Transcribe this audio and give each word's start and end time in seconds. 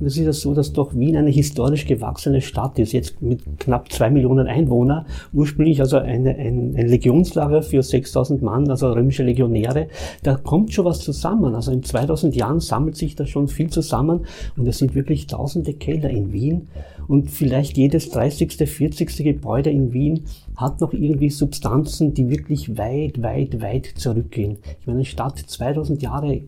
Und 0.00 0.06
es 0.06 0.16
ist 0.16 0.24
ja 0.24 0.32
so, 0.32 0.54
dass 0.54 0.72
doch 0.72 0.94
Wien 0.94 1.16
eine 1.16 1.30
historisch 1.30 1.86
gewachsene 1.86 2.40
Stadt 2.40 2.78
ist, 2.78 2.92
jetzt 2.92 3.20
mit 3.20 3.42
knapp 3.58 3.90
zwei 3.92 4.10
Millionen 4.10 4.46
Einwohnern. 4.46 5.06
Ursprünglich 5.32 5.80
also 5.80 5.98
eine, 5.98 6.30
ein, 6.36 6.74
ein 6.76 6.88
Legionslager 6.88 7.62
für 7.62 7.82
6000 7.82 8.42
Mann, 8.42 8.70
also 8.70 8.92
römische 8.92 9.24
Legionäre. 9.24 9.88
Da 10.22 10.36
kommt 10.36 10.72
schon 10.72 10.84
was 10.84 11.00
zusammen. 11.00 11.54
Also 11.54 11.72
in 11.72 11.82
2000 11.82 12.36
Jahren 12.36 12.60
sammelt 12.60 12.96
sich 12.96 13.16
da 13.16 13.26
schon 13.26 13.48
viel 13.48 13.70
zusammen 13.70 14.26
und 14.56 14.68
es 14.68 14.78
sind 14.78 14.94
wirklich 14.94 15.26
tausende 15.26 15.74
Keller 15.74 16.10
in 16.10 16.32
Wien. 16.32 16.68
Und 17.08 17.30
vielleicht 17.30 17.78
jedes 17.78 18.10
30., 18.10 18.52
40. 18.52 19.24
Gebäude 19.24 19.70
in 19.70 19.94
Wien 19.94 20.24
hat 20.56 20.80
noch 20.80 20.92
irgendwie 20.92 21.30
Substanzen, 21.30 22.12
die 22.12 22.28
wirklich 22.28 22.76
weit, 22.76 23.22
weit, 23.22 23.62
weit 23.62 23.86
zurückgehen. 23.96 24.58
Ich 24.80 24.86
meine, 24.86 24.98
eine 24.98 25.04
Stadt 25.06 25.38
2000 25.38 26.02
Jahre 26.02 26.42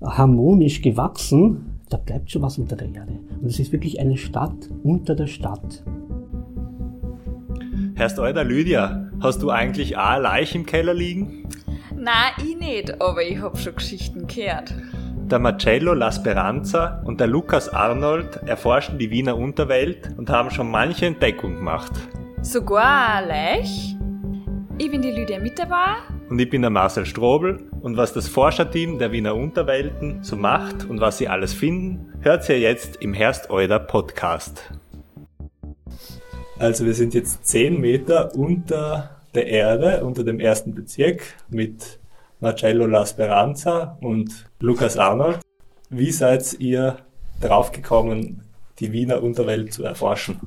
harmonisch 0.00 0.80
gewachsen, 0.80 1.77
da 1.88 1.96
bleibt 1.96 2.30
schon 2.30 2.42
was 2.42 2.58
unter 2.58 2.76
der 2.76 2.88
Erde. 2.88 3.18
Und 3.40 3.46
es 3.46 3.58
ist 3.58 3.72
wirklich 3.72 4.00
eine 4.00 4.16
Stadt 4.16 4.68
unter 4.82 5.14
der 5.14 5.26
Stadt. 5.26 5.84
Herrst 7.94 8.18
Euder 8.18 8.44
Lydia, 8.44 9.10
hast 9.20 9.42
du 9.42 9.50
eigentlich 9.50 9.96
auch 9.96 10.10
eine 10.10 10.22
Leiche 10.22 10.58
im 10.58 10.66
Keller 10.66 10.94
liegen? 10.94 11.48
Na, 11.96 12.30
ich 12.38 12.56
nicht, 12.56 13.00
aber 13.00 13.22
ich 13.22 13.40
hab 13.40 13.58
schon 13.58 13.74
Geschichten 13.74 14.26
gehört. 14.26 14.72
Der 15.30 15.38
Marcello 15.38 15.94
La 15.94 16.10
Speranza 16.12 17.02
und 17.04 17.20
der 17.20 17.26
Lukas 17.26 17.68
Arnold 17.68 18.36
erforschen 18.46 18.98
die 18.98 19.10
Wiener 19.10 19.36
Unterwelt 19.36 20.10
und 20.16 20.30
haben 20.30 20.50
schon 20.50 20.70
manche 20.70 21.06
Entdeckung 21.06 21.56
gemacht. 21.56 21.92
Sogar 22.40 23.16
eine 23.16 23.26
Leich? 23.26 23.96
Ich 24.78 24.90
bin 24.90 25.02
die 25.02 25.10
Lydia 25.10 25.40
Mitterbar. 25.40 25.96
Und 26.28 26.38
ich 26.38 26.50
bin 26.50 26.60
der 26.60 26.70
Marcel 26.70 27.06
Strobel 27.06 27.58
und 27.80 27.96
was 27.96 28.12
das 28.12 28.28
Forscherteam 28.28 28.98
der 28.98 29.12
Wiener 29.12 29.34
Unterwelten 29.34 30.22
so 30.22 30.36
macht 30.36 30.84
und 30.84 31.00
was 31.00 31.16
sie 31.16 31.26
alles 31.26 31.54
finden, 31.54 32.12
hört 32.20 32.46
ihr 32.50 32.60
jetzt 32.60 32.96
im 32.96 33.14
Herst 33.14 33.48
Euder 33.48 33.78
Podcast. 33.78 34.70
Also 36.58 36.84
wir 36.84 36.92
sind 36.92 37.14
jetzt 37.14 37.46
10 37.46 37.80
Meter 37.80 38.34
unter 38.34 39.16
der 39.34 39.46
Erde, 39.46 40.04
unter 40.04 40.22
dem 40.22 40.38
ersten 40.38 40.74
Bezirk 40.74 41.22
mit 41.48 41.98
Marcello 42.40 42.86
La 42.86 43.06
Speranza 43.06 43.96
und 44.02 44.50
Lukas 44.60 44.98
Arnold. 44.98 45.40
Wie 45.88 46.10
seid 46.10 46.60
ihr 46.60 46.98
draufgekommen, 47.40 48.42
die 48.80 48.92
Wiener 48.92 49.22
Unterwelt 49.22 49.72
zu 49.72 49.82
erforschen? 49.82 50.38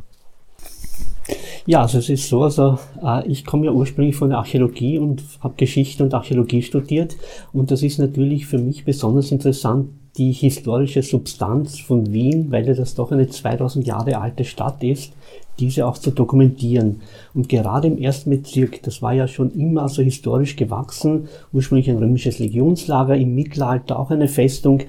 Ja, 1.71 1.83
also 1.83 1.99
es 1.99 2.09
ist 2.09 2.27
so, 2.27 2.43
also 2.43 2.79
äh, 3.01 3.25
ich 3.29 3.45
komme 3.45 3.65
ja 3.65 3.71
ursprünglich 3.71 4.17
von 4.17 4.27
der 4.27 4.39
Archäologie 4.39 4.99
und 4.99 5.23
habe 5.39 5.53
Geschichte 5.55 6.03
und 6.03 6.13
Archäologie 6.13 6.63
studiert. 6.63 7.15
Und 7.53 7.71
das 7.71 7.81
ist 7.81 7.97
natürlich 7.97 8.45
für 8.45 8.57
mich 8.57 8.83
besonders 8.83 9.31
interessant, 9.31 9.87
die 10.17 10.33
historische 10.33 11.01
Substanz 11.01 11.79
von 11.79 12.11
Wien, 12.11 12.51
weil 12.51 12.65
das 12.65 12.95
doch 12.95 13.13
eine 13.13 13.29
2000 13.29 13.87
Jahre 13.87 14.17
alte 14.19 14.43
Stadt 14.43 14.83
ist, 14.83 15.13
diese 15.59 15.85
auch 15.85 15.97
zu 15.97 16.11
dokumentieren. 16.11 17.01
Und 17.33 17.49
gerade 17.49 17.87
im 17.87 17.97
ersten 17.97 18.29
Bezirk, 18.29 18.81
das 18.83 19.01
war 19.01 19.13
ja 19.13 19.27
schon 19.27 19.51
immer 19.51 19.89
so 19.89 20.01
historisch 20.01 20.55
gewachsen, 20.55 21.27
ursprünglich 21.53 21.89
ein 21.89 21.97
römisches 21.97 22.39
Legionslager, 22.39 23.15
im 23.15 23.35
Mittelalter 23.35 23.99
auch 23.99 24.11
eine 24.11 24.27
Festung. 24.27 24.83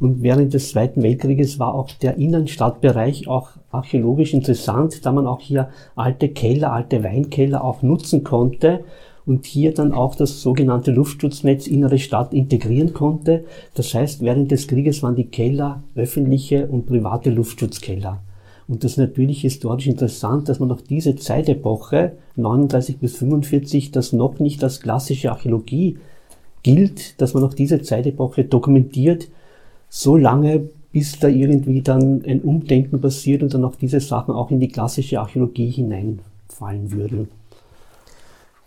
Und 0.00 0.22
während 0.22 0.54
des 0.54 0.70
Zweiten 0.70 1.02
Weltkrieges 1.02 1.58
war 1.58 1.74
auch 1.74 1.90
der 1.90 2.18
Innenstadtbereich 2.18 3.26
auch 3.28 3.50
archäologisch 3.70 4.34
interessant, 4.34 5.04
da 5.04 5.12
man 5.12 5.26
auch 5.26 5.40
hier 5.40 5.70
alte 5.96 6.28
Keller, 6.28 6.72
alte 6.72 7.02
Weinkeller 7.02 7.64
auch 7.64 7.82
nutzen 7.82 8.22
konnte 8.24 8.84
und 9.26 9.44
hier 9.44 9.74
dann 9.74 9.92
auch 9.92 10.14
das 10.14 10.40
sogenannte 10.40 10.90
Luftschutznetz 10.90 11.66
innere 11.66 11.98
Stadt 11.98 12.32
integrieren 12.32 12.94
konnte. 12.94 13.44
Das 13.74 13.92
heißt, 13.92 14.22
während 14.22 14.50
des 14.50 14.68
Krieges 14.68 15.02
waren 15.02 15.16
die 15.16 15.26
Keller 15.26 15.82
öffentliche 15.94 16.66
und 16.66 16.86
private 16.86 17.30
Luftschutzkeller. 17.30 18.22
Und 18.68 18.84
das 18.84 18.92
ist 18.92 18.98
natürlich 18.98 19.40
historisch 19.40 19.86
interessant, 19.86 20.48
dass 20.48 20.60
man 20.60 20.68
noch 20.68 20.82
diese 20.82 21.16
Zeitepoche, 21.16 22.12
39 22.36 22.98
bis 22.98 23.16
45, 23.16 23.92
das 23.92 24.12
noch 24.12 24.38
nicht 24.38 24.62
als 24.62 24.80
klassische 24.80 25.32
Archäologie 25.32 25.98
gilt, 26.62 27.20
dass 27.20 27.32
man 27.32 27.42
noch 27.42 27.54
diese 27.54 27.80
Zeitepoche 27.80 28.44
dokumentiert, 28.44 29.28
so 29.88 30.18
lange, 30.18 30.68
bis 30.92 31.18
da 31.18 31.28
irgendwie 31.28 31.80
dann 31.80 32.22
ein 32.26 32.42
Umdenken 32.42 33.00
passiert 33.00 33.42
und 33.42 33.54
dann 33.54 33.64
auch 33.64 33.76
diese 33.76 34.00
Sachen 34.00 34.34
auch 34.34 34.50
in 34.50 34.60
die 34.60 34.68
klassische 34.68 35.18
Archäologie 35.18 35.70
hineinfallen 35.70 36.92
würden. 36.92 37.28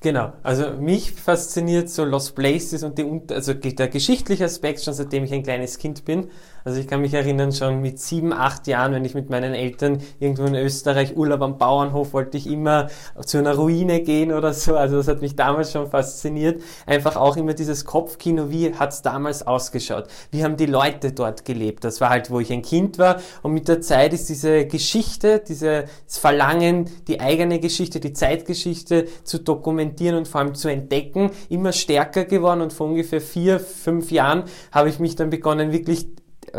Genau, 0.04 0.34
also 0.42 0.72
mich 0.80 1.12
fasziniert 1.12 1.90
so 1.90 2.04
Lost 2.04 2.34
Places 2.34 2.84
und 2.84 2.98
die, 2.98 3.06
also 3.32 3.54
der 3.54 3.88
geschichtliche 3.88 4.46
Aspekt 4.46 4.82
schon 4.82 4.96
seitdem 4.96 5.24
ich 5.24 5.32
ein 5.32 5.44
kleines 5.44 5.78
Kind 5.78 6.06
bin. 6.06 6.28
Also 6.64 6.80
ich 6.80 6.88
kann 6.88 7.02
mich 7.02 7.14
erinnern, 7.14 7.52
schon 7.52 7.82
mit 7.82 8.00
sieben, 8.00 8.34
acht 8.34 8.68
Jahren, 8.68 8.94
wenn 8.94 9.06
ich 9.06 9.16
mit 9.16 9.30
meinen 9.30 9.54
Eltern 9.54 10.02
irgendwo 10.20 10.46
in 10.46 10.56
Österreich 10.56 11.18
Urlaub 11.18 11.42
am 11.42 11.58
Bauernhof, 11.58 12.14
wollte 12.14 12.38
ich 12.38 12.48
immer 12.48 12.90
zu 13.26 13.38
einer 13.38 13.56
Ruine 13.56 14.02
gehen 14.02 14.32
oder 14.32 14.54
so. 14.54 14.76
Also 14.76 14.98
das 14.98 15.08
hat 15.08 15.22
mich 15.22 15.36
damals 15.36 15.72
schon 15.72 15.90
fasziniert. 15.90 16.62
Einfach 16.86 17.16
auch 17.16 17.38
immer 17.38 17.54
dieses 17.54 17.86
Kopfkino, 17.86 18.50
wie 18.52 18.74
hat's 18.76 19.02
damals 19.02 19.46
ausgeschaut? 19.46 20.06
Wie 20.32 20.44
haben 20.44 20.58
die 20.58 20.66
Leute 20.66 21.12
dort 21.12 21.46
gelebt? 21.46 21.84
Das 21.84 22.02
war 22.02 22.10
halt, 22.10 22.30
wo 22.30 22.40
ich 22.40 22.52
ein 22.52 22.62
Kind 22.62 23.00
war. 23.00 23.20
Und 23.42 23.54
mit 23.54 23.68
der 23.68 23.82
Zeit 23.82 24.14
ist 24.14 24.30
diese 24.30 24.66
Geschichte, 24.66 25.42
dieses 25.48 25.86
Verlangen, 26.08 26.90
die 27.08 27.20
eigene 27.20 27.60
Geschichte, 27.60 28.00
die 28.00 28.14
Zeitgeschichte 28.14 29.08
zu 29.24 29.40
dokumentieren 29.40 30.16
und 30.16 30.28
vor 30.28 30.42
allem 30.42 30.56
zu 30.56 30.70
entdecken, 30.70 31.32
immer 31.50 31.72
stärker 31.72 32.26
geworden. 32.26 32.62
Und 32.62 32.74
vor 32.74 32.88
ungefähr 32.88 33.22
vier, 33.22 33.60
fünf 33.60 34.12
Jahren 34.12 34.44
habe 34.72 34.90
ich 34.90 35.00
mich 35.00 35.16
dann 35.16 35.30
begonnen, 35.30 35.72
wirklich 35.72 36.08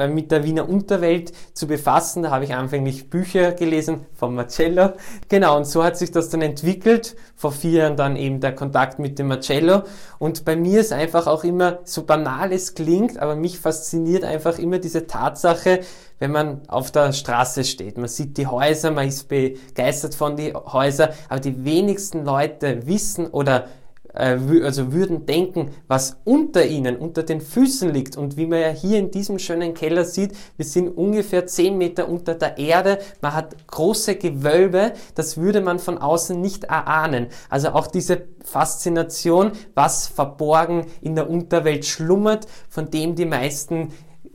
mit 0.09 0.31
der 0.31 0.45
Wiener 0.45 0.69
Unterwelt 0.69 1.33
zu 1.55 1.67
befassen. 1.67 2.23
Da 2.23 2.31
habe 2.31 2.45
ich 2.45 2.55
anfänglich 2.55 3.11
Bücher 3.11 3.53
gelesen 3.53 4.07
von 4.15 4.35
Marcello. 4.35 4.93
Genau, 5.29 5.57
und 5.57 5.67
so 5.67 5.85
hat 5.85 5.97
sich 5.97 6.11
das 6.11 6.29
dann 6.29 6.43
entwickelt. 6.43 7.17
Vor 7.37 7.53
vier 7.53 7.83
Jahren 7.83 7.97
dann 7.97 8.17
eben 8.17 8.41
der 8.41 8.55
Kontakt 8.55 8.99
mit 8.99 9.19
dem 9.19 9.29
Marcello. 9.29 9.83
Und 10.19 10.45
bei 10.45 10.57
mir 10.57 10.81
ist 10.81 10.93
einfach 10.93 11.27
auch 11.27 11.45
immer, 11.45 11.81
so 11.85 12.05
banal 12.05 12.53
es 12.53 12.75
klingt, 12.75 13.19
aber 13.19 13.37
mich 13.37 13.59
fasziniert 13.59 14.25
einfach 14.25 14.59
immer 14.59 14.79
diese 14.79 15.07
Tatsache, 15.07 15.81
wenn 16.19 16.31
man 16.31 16.61
auf 16.69 16.93
der 16.93 17.13
Straße 17.13 17.65
steht. 17.65 17.99
Man 17.99 18.09
sieht 18.09 18.37
die 18.37 18.47
Häuser, 18.47 18.93
man 18.93 19.09
ist 19.09 19.29
begeistert 19.29 20.15
von 20.15 20.37
den 20.37 20.55
Häusern, 20.55 21.11
aber 21.29 21.41
die 21.41 21.65
wenigsten 21.65 22.25
Leute 22.25 22.87
wissen 22.87 23.27
oder 23.27 23.67
äh, 24.15 24.39
also 24.63 24.93
würden 24.93 25.27
denken, 25.27 25.71
was 25.89 26.19
unter 26.25 26.65
ihnen, 26.67 26.97
unter 26.97 27.23
den 27.23 27.41
Füßen 27.41 27.93
liegt. 27.93 28.17
Und 28.17 28.37
wie 28.37 28.47
man 28.47 28.61
ja 28.61 28.69
hier 28.69 28.99
in 28.99 29.11
diesem 29.11 29.39
schönen 29.39 29.75
Keller 29.75 30.05
sieht, 30.05 30.33
wir 30.57 30.65
sind 30.65 30.89
ungefähr 30.89 31.47
10 31.47 31.77
Meter 31.79 32.09
unter 32.09 32.35
der 32.35 32.59
Erde. 32.59 32.99
Man 33.21 33.35
hat 33.35 33.67
große 33.69 34.17
Gewölbe. 34.17 34.93
Das 35.15 35.37
würde 35.37 35.61
man 35.61 35.79
von 35.79 35.99
außen 35.99 36.41
nicht 36.41 36.65
erahnen. 36.65 37.29
Also 37.49 37.71
auch 37.71 37.87
diese 37.87 38.23
Faszination, 38.45 39.53
was 39.75 40.07
verborgen 40.07 40.87
in 41.01 41.15
der 41.15 41.31
Unterwelt 41.31 41.85
schlummert, 41.85 42.47
von 42.69 42.91
dem 42.91 43.15
die 43.15 43.27
meisten 43.27 43.93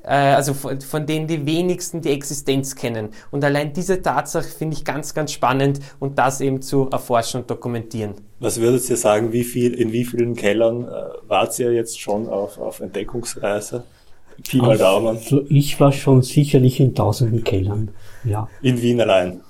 also 0.09 0.53
von, 0.53 0.79
von 0.81 1.06
denen 1.06 1.28
die 1.28 1.45
wenigsten 1.45 2.01
die 2.01 2.12
Existenz 2.12 2.75
kennen. 2.75 3.09
Und 3.31 3.44
allein 3.44 3.73
diese 3.73 4.01
Tatsache 4.01 4.47
finde 4.47 4.78
ich 4.78 4.85
ganz, 4.85 5.13
ganz 5.13 5.31
spannend 5.31 5.79
und 6.00 6.18
das 6.18 6.41
eben 6.41 6.62
zu 6.62 6.90
erforschen 6.90 7.41
und 7.41 7.50
dokumentieren. 7.50 8.16
Was 8.40 8.59
würdet 8.62 8.90
ihr 8.90 8.97
sagen, 8.97 9.34
wie 9.34 9.44
viel, 9.44 9.73
in 9.73 9.91
wie 9.91 10.06
vielen 10.06 10.35
Kellern 10.35 10.85
äh, 10.85 10.90
wart 11.28 11.57
ihr 11.59 11.73
jetzt 11.73 12.00
schon 12.00 12.28
auf, 12.28 12.57
auf 12.57 12.79
Entdeckungsreise? 12.79 13.84
Pi 14.47 14.57
mal 14.57 14.78
Daumen. 14.78 15.17
Also 15.17 15.44
ich 15.50 15.79
war 15.79 15.91
schon 15.91 16.22
sicherlich 16.22 16.79
in 16.79 16.94
tausenden 16.94 17.44
Kellern, 17.44 17.90
ja. 18.23 18.47
In 18.62 18.81
Wien 18.81 19.01
allein? 19.01 19.41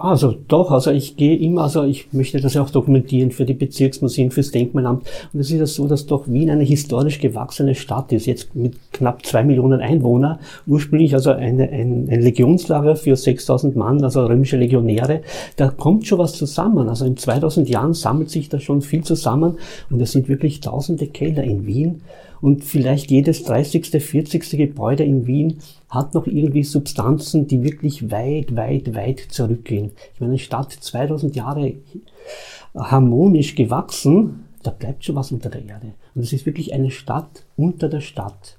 Also 0.00 0.34
doch, 0.48 0.70
also 0.70 0.90
ich 0.90 1.18
gehe 1.18 1.36
immer, 1.36 1.64
also 1.64 1.82
ich 1.84 2.12
möchte 2.12 2.40
das 2.40 2.54
ja 2.54 2.62
auch 2.62 2.70
dokumentieren 2.70 3.30
für 3.30 3.44
die 3.44 3.52
Bezirksmuseen, 3.52 4.30
fürs 4.30 4.50
Denkmalamt. 4.52 5.06
Und 5.32 5.40
es 5.40 5.50
ist 5.50 5.58
ja 5.58 5.66
so, 5.66 5.86
dass 5.86 6.06
doch 6.06 6.26
Wien 6.28 6.48
eine 6.48 6.64
historisch 6.64 7.20
gewachsene 7.20 7.74
Stadt 7.74 8.10
ist, 8.12 8.24
jetzt 8.24 8.54
mit 8.54 8.74
knapp 8.92 9.26
zwei 9.26 9.44
Millionen 9.44 9.80
Einwohnern. 9.80 10.38
Ursprünglich 10.66 11.12
also 11.14 11.32
eine, 11.32 11.68
ein, 11.68 12.08
ein 12.10 12.22
Legionslager 12.22 12.96
für 12.96 13.16
6000 13.16 13.76
Mann, 13.76 14.02
also 14.02 14.24
römische 14.24 14.56
Legionäre. 14.56 15.20
Da 15.56 15.68
kommt 15.68 16.06
schon 16.06 16.18
was 16.18 16.32
zusammen. 16.32 16.88
Also 16.88 17.04
in 17.04 17.18
2000 17.18 17.68
Jahren 17.68 17.92
sammelt 17.92 18.30
sich 18.30 18.48
da 18.48 18.58
schon 18.58 18.80
viel 18.80 19.04
zusammen 19.04 19.58
und 19.90 20.00
es 20.00 20.12
sind 20.12 20.28
wirklich 20.28 20.60
tausende 20.60 21.06
Keller 21.06 21.44
in 21.44 21.66
Wien 21.66 22.00
und 22.44 22.62
vielleicht 22.62 23.10
jedes 23.10 23.42
30., 23.44 23.86
40. 23.86 24.50
Gebäude 24.50 25.02
in 25.02 25.26
Wien 25.26 25.60
hat 25.88 26.12
noch 26.12 26.26
irgendwie 26.26 26.62
Substanzen, 26.62 27.46
die 27.46 27.62
wirklich 27.62 28.10
weit, 28.10 28.54
weit, 28.54 28.94
weit 28.94 29.20
zurückgehen. 29.30 29.92
Ich 30.12 30.20
meine, 30.20 30.32
eine 30.32 30.38
Stadt 30.38 30.70
2000 30.70 31.34
Jahre 31.36 31.76
harmonisch 32.76 33.54
gewachsen, 33.54 34.44
da 34.62 34.72
bleibt 34.72 35.06
schon 35.06 35.16
was 35.16 35.32
unter 35.32 35.48
der 35.48 35.64
Erde. 35.64 35.94
Und 36.14 36.20
es 36.20 36.34
ist 36.34 36.44
wirklich 36.44 36.74
eine 36.74 36.90
Stadt 36.90 37.46
unter 37.56 37.88
der 37.88 38.02
Stadt. 38.02 38.58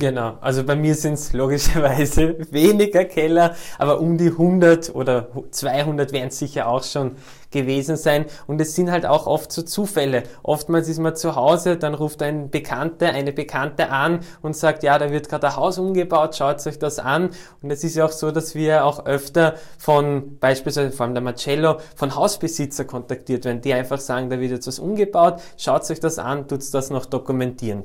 Genau, 0.00 0.38
also 0.40 0.64
bei 0.64 0.76
mir 0.76 0.94
sind 0.94 1.12
es 1.12 1.34
logischerweise 1.34 2.38
weniger 2.52 3.04
Keller, 3.04 3.54
aber 3.78 4.00
um 4.00 4.16
die 4.16 4.28
100 4.28 4.94
oder 4.94 5.28
200 5.50 6.12
werden 6.12 6.28
es 6.28 6.38
sicher 6.38 6.68
auch 6.68 6.84
schon 6.84 7.16
gewesen 7.50 7.98
sein. 7.98 8.24
Und 8.46 8.62
es 8.62 8.74
sind 8.74 8.90
halt 8.90 9.04
auch 9.04 9.26
oft 9.26 9.52
so 9.52 9.60
Zufälle. 9.60 10.22
Oftmals 10.42 10.88
ist 10.88 11.00
man 11.00 11.16
zu 11.16 11.36
Hause, 11.36 11.76
dann 11.76 11.92
ruft 11.92 12.22
ein 12.22 12.48
Bekannter, 12.48 13.10
eine 13.10 13.34
Bekannte 13.34 13.90
an 13.90 14.20
und 14.40 14.56
sagt, 14.56 14.84
ja, 14.84 14.98
da 14.98 15.12
wird 15.12 15.28
gerade 15.28 15.48
ein 15.48 15.56
Haus 15.56 15.76
umgebaut, 15.76 16.34
schaut 16.34 16.66
euch 16.66 16.78
das 16.78 16.98
an. 16.98 17.28
Und 17.60 17.70
es 17.70 17.84
ist 17.84 17.96
ja 17.96 18.06
auch 18.06 18.12
so, 18.12 18.30
dass 18.30 18.54
wir 18.54 18.86
auch 18.86 19.04
öfter 19.04 19.56
von, 19.76 20.38
beispielsweise 20.38 20.92
vor 20.92 21.04
allem 21.04 21.14
der 21.14 21.22
Marcello, 21.22 21.76
von 21.94 22.14
Hausbesitzer 22.14 22.86
kontaktiert 22.86 23.44
werden, 23.44 23.60
die 23.60 23.74
einfach 23.74 24.00
sagen, 24.00 24.30
da 24.30 24.40
wird 24.40 24.52
jetzt 24.52 24.66
was 24.66 24.78
umgebaut, 24.78 25.42
schaut 25.58 25.90
euch 25.90 26.00
das 26.00 26.18
an, 26.18 26.48
tut's 26.48 26.70
das 26.70 26.88
noch 26.88 27.04
dokumentieren. 27.04 27.84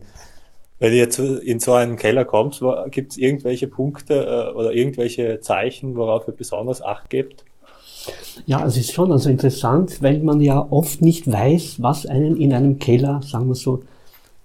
Wenn 0.80 0.92
ihr 0.92 1.00
jetzt 1.00 1.20
in 1.20 1.60
so 1.60 1.74
einen 1.74 1.96
Keller 1.96 2.26
kommt, 2.26 2.62
gibt 2.92 3.14
es 3.14 3.18
irgendwelche 3.18 3.68
Punkte 3.68 4.52
äh, 4.54 4.56
oder 4.56 4.74
irgendwelche 4.74 5.40
Zeichen, 5.40 5.96
worauf 5.96 6.28
ihr 6.28 6.34
besonders 6.34 6.82
Acht 6.82 7.10
gebt? 7.10 7.46
Ja, 8.46 8.66
es 8.66 8.78
ist 8.78 8.92
schon 8.92 9.12
also 9.12 9.30
interessant, 9.30 10.02
weil 10.02 10.20
man 10.20 10.42
ja 10.42 10.68
oft 10.70 11.02
nicht 11.02 11.32
weiß, 11.32 11.82
was 11.82 12.06
einen 12.06 12.40
in 12.40 12.54
einem 12.54 12.78
Keller, 12.78 13.22
sagen 13.24 13.48
wir 13.48 13.56
so, 13.56 13.84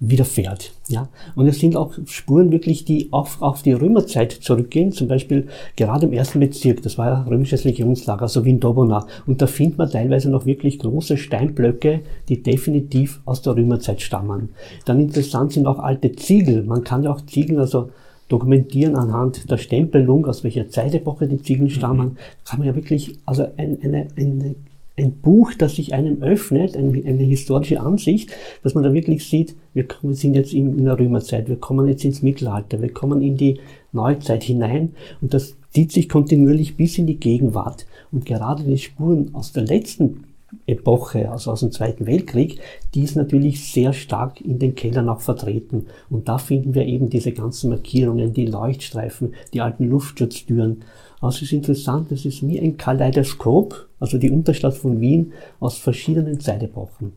widerfährt. 0.01 0.73
Ja? 0.89 1.09
Und 1.37 1.47
es 1.47 1.61
sind 1.61 1.77
auch 1.77 1.93
Spuren 2.07 2.51
wirklich, 2.51 2.87
die 2.87 3.09
auf, 3.13 3.41
auf 3.43 3.63
die 3.63 3.73
Römerzeit 3.73 4.33
zurückgehen, 4.33 4.93
zum 4.93 5.09
Beispiel 5.09 5.49
gerade 5.77 6.07
im 6.07 6.13
ersten 6.15 6.41
Bezirk, 6.41 6.83
das 6.83 6.97
war 6.97 7.07
ja 7.07 7.23
römisches 7.23 7.65
Legionslager, 7.65 8.27
so 8.27 8.45
wie 8.45 8.51
in 8.51 8.61
Dobona. 8.61 9.07
Und 9.27 9.43
da 9.43 9.47
findet 9.47 9.79
man 9.79 9.91
teilweise 9.91 10.31
noch 10.31 10.47
wirklich 10.47 10.79
große 10.79 11.19
Steinblöcke, 11.19 12.01
die 12.29 12.43
definitiv 12.43 13.21
aus 13.27 13.43
der 13.43 13.57
Römerzeit 13.57 14.01
stammen. 14.01 14.49
Dann 14.87 15.01
interessant 15.01 15.53
sind 15.53 15.67
auch 15.67 15.79
alte 15.79 16.13
Ziegel. 16.13 16.65
Man 16.65 16.83
kann 16.83 17.03
ja 17.03 17.13
auch 17.13 17.21
Ziegel, 17.27 17.61
also 17.61 17.91
dokumentieren 18.29 18.97
anhand 18.97 19.51
der 19.51 19.59
Stempelung, 19.59 20.25
aus 20.27 20.45
welcher 20.45 20.69
Zeitepoche 20.69 21.27
die 21.27 21.43
Ziegel 21.43 21.69
stammen, 21.69 22.17
kann 22.45 22.61
man 22.61 22.69
ja 22.69 22.75
wirklich, 22.75 23.19
also 23.27 23.47
ein, 23.57 23.79
eine, 23.83 24.09
eine 24.17 24.55
ein 25.01 25.13
Buch, 25.13 25.53
das 25.55 25.77
sich 25.77 25.95
einem 25.95 26.23
öffnet, 26.23 26.77
eine, 26.77 27.03
eine, 27.05 27.23
historische 27.23 27.81
Ansicht, 27.81 28.31
dass 28.63 28.75
man 28.75 28.85
da 28.85 28.93
wirklich 28.93 29.29
sieht, 29.29 29.57
wir, 29.75 29.87
sind 30.13 30.35
jetzt 30.35 30.53
in, 30.53 30.79
in, 30.79 30.85
der 30.85 30.99
Römerzeit, 30.99 31.49
wir 31.49 31.57
kommen 31.57 31.89
jetzt 31.89 32.05
ins 32.05 32.23
Mittelalter, 32.23 32.81
wir 32.81 32.93
kommen 32.93 33.23
in 33.23 33.37
die 33.37 33.59
Neuzeit 33.93 34.45
hinein 34.45 34.95
und 35.21 35.35
das 35.35 35.57
zieht 35.73 35.93
sich 35.93 36.09
kontinuierlich 36.09 36.77
bis 36.77 36.99
in 36.99 37.07
die 37.07 37.19
Gegenwart. 37.19 37.87
Und 38.13 38.27
gerade 38.27 38.65
die 38.65 38.79
Spuren 38.79 39.31
aus 39.35 39.53
der 39.53 39.65
letzten 39.65 40.25
Epoche, 40.67 41.31
also 41.31 41.53
aus 41.53 41.61
dem 41.61 41.71
Zweiten 41.71 42.07
Weltkrieg, 42.07 42.61
die 42.95 43.03
ist 43.03 43.17
natürlich 43.17 43.73
sehr 43.73 43.93
stark 43.93 44.41
in 44.41 44.59
den 44.59 44.75
Kellern 44.75 45.09
auch 45.09 45.21
vertreten. 45.21 45.87
Und 46.09 46.29
da 46.29 46.39
finden 46.39 46.75
wir 46.75 46.87
eben 46.87 47.09
diese 47.09 47.33
ganzen 47.33 47.71
Markierungen, 47.71 48.33
die 48.33 48.47
Leuchtstreifen, 48.47 49.35
die 49.53 49.61
alten 49.61 49.89
Luftschutztüren. 49.89 50.83
Also 51.21 51.37
es 51.37 51.43
ist 51.43 51.53
interessant, 51.53 52.11
es 52.13 52.25
ist 52.25 52.47
wie 52.47 52.59
ein 52.59 52.77
Kaleidoskop, 52.77 53.89
also 53.99 54.17
die 54.19 54.31
Unterstadt 54.31 54.75
von 54.75 55.01
Wien 55.01 55.33
aus 55.59 55.77
verschiedenen 55.77 56.41
Zeitepochen. 56.41 57.13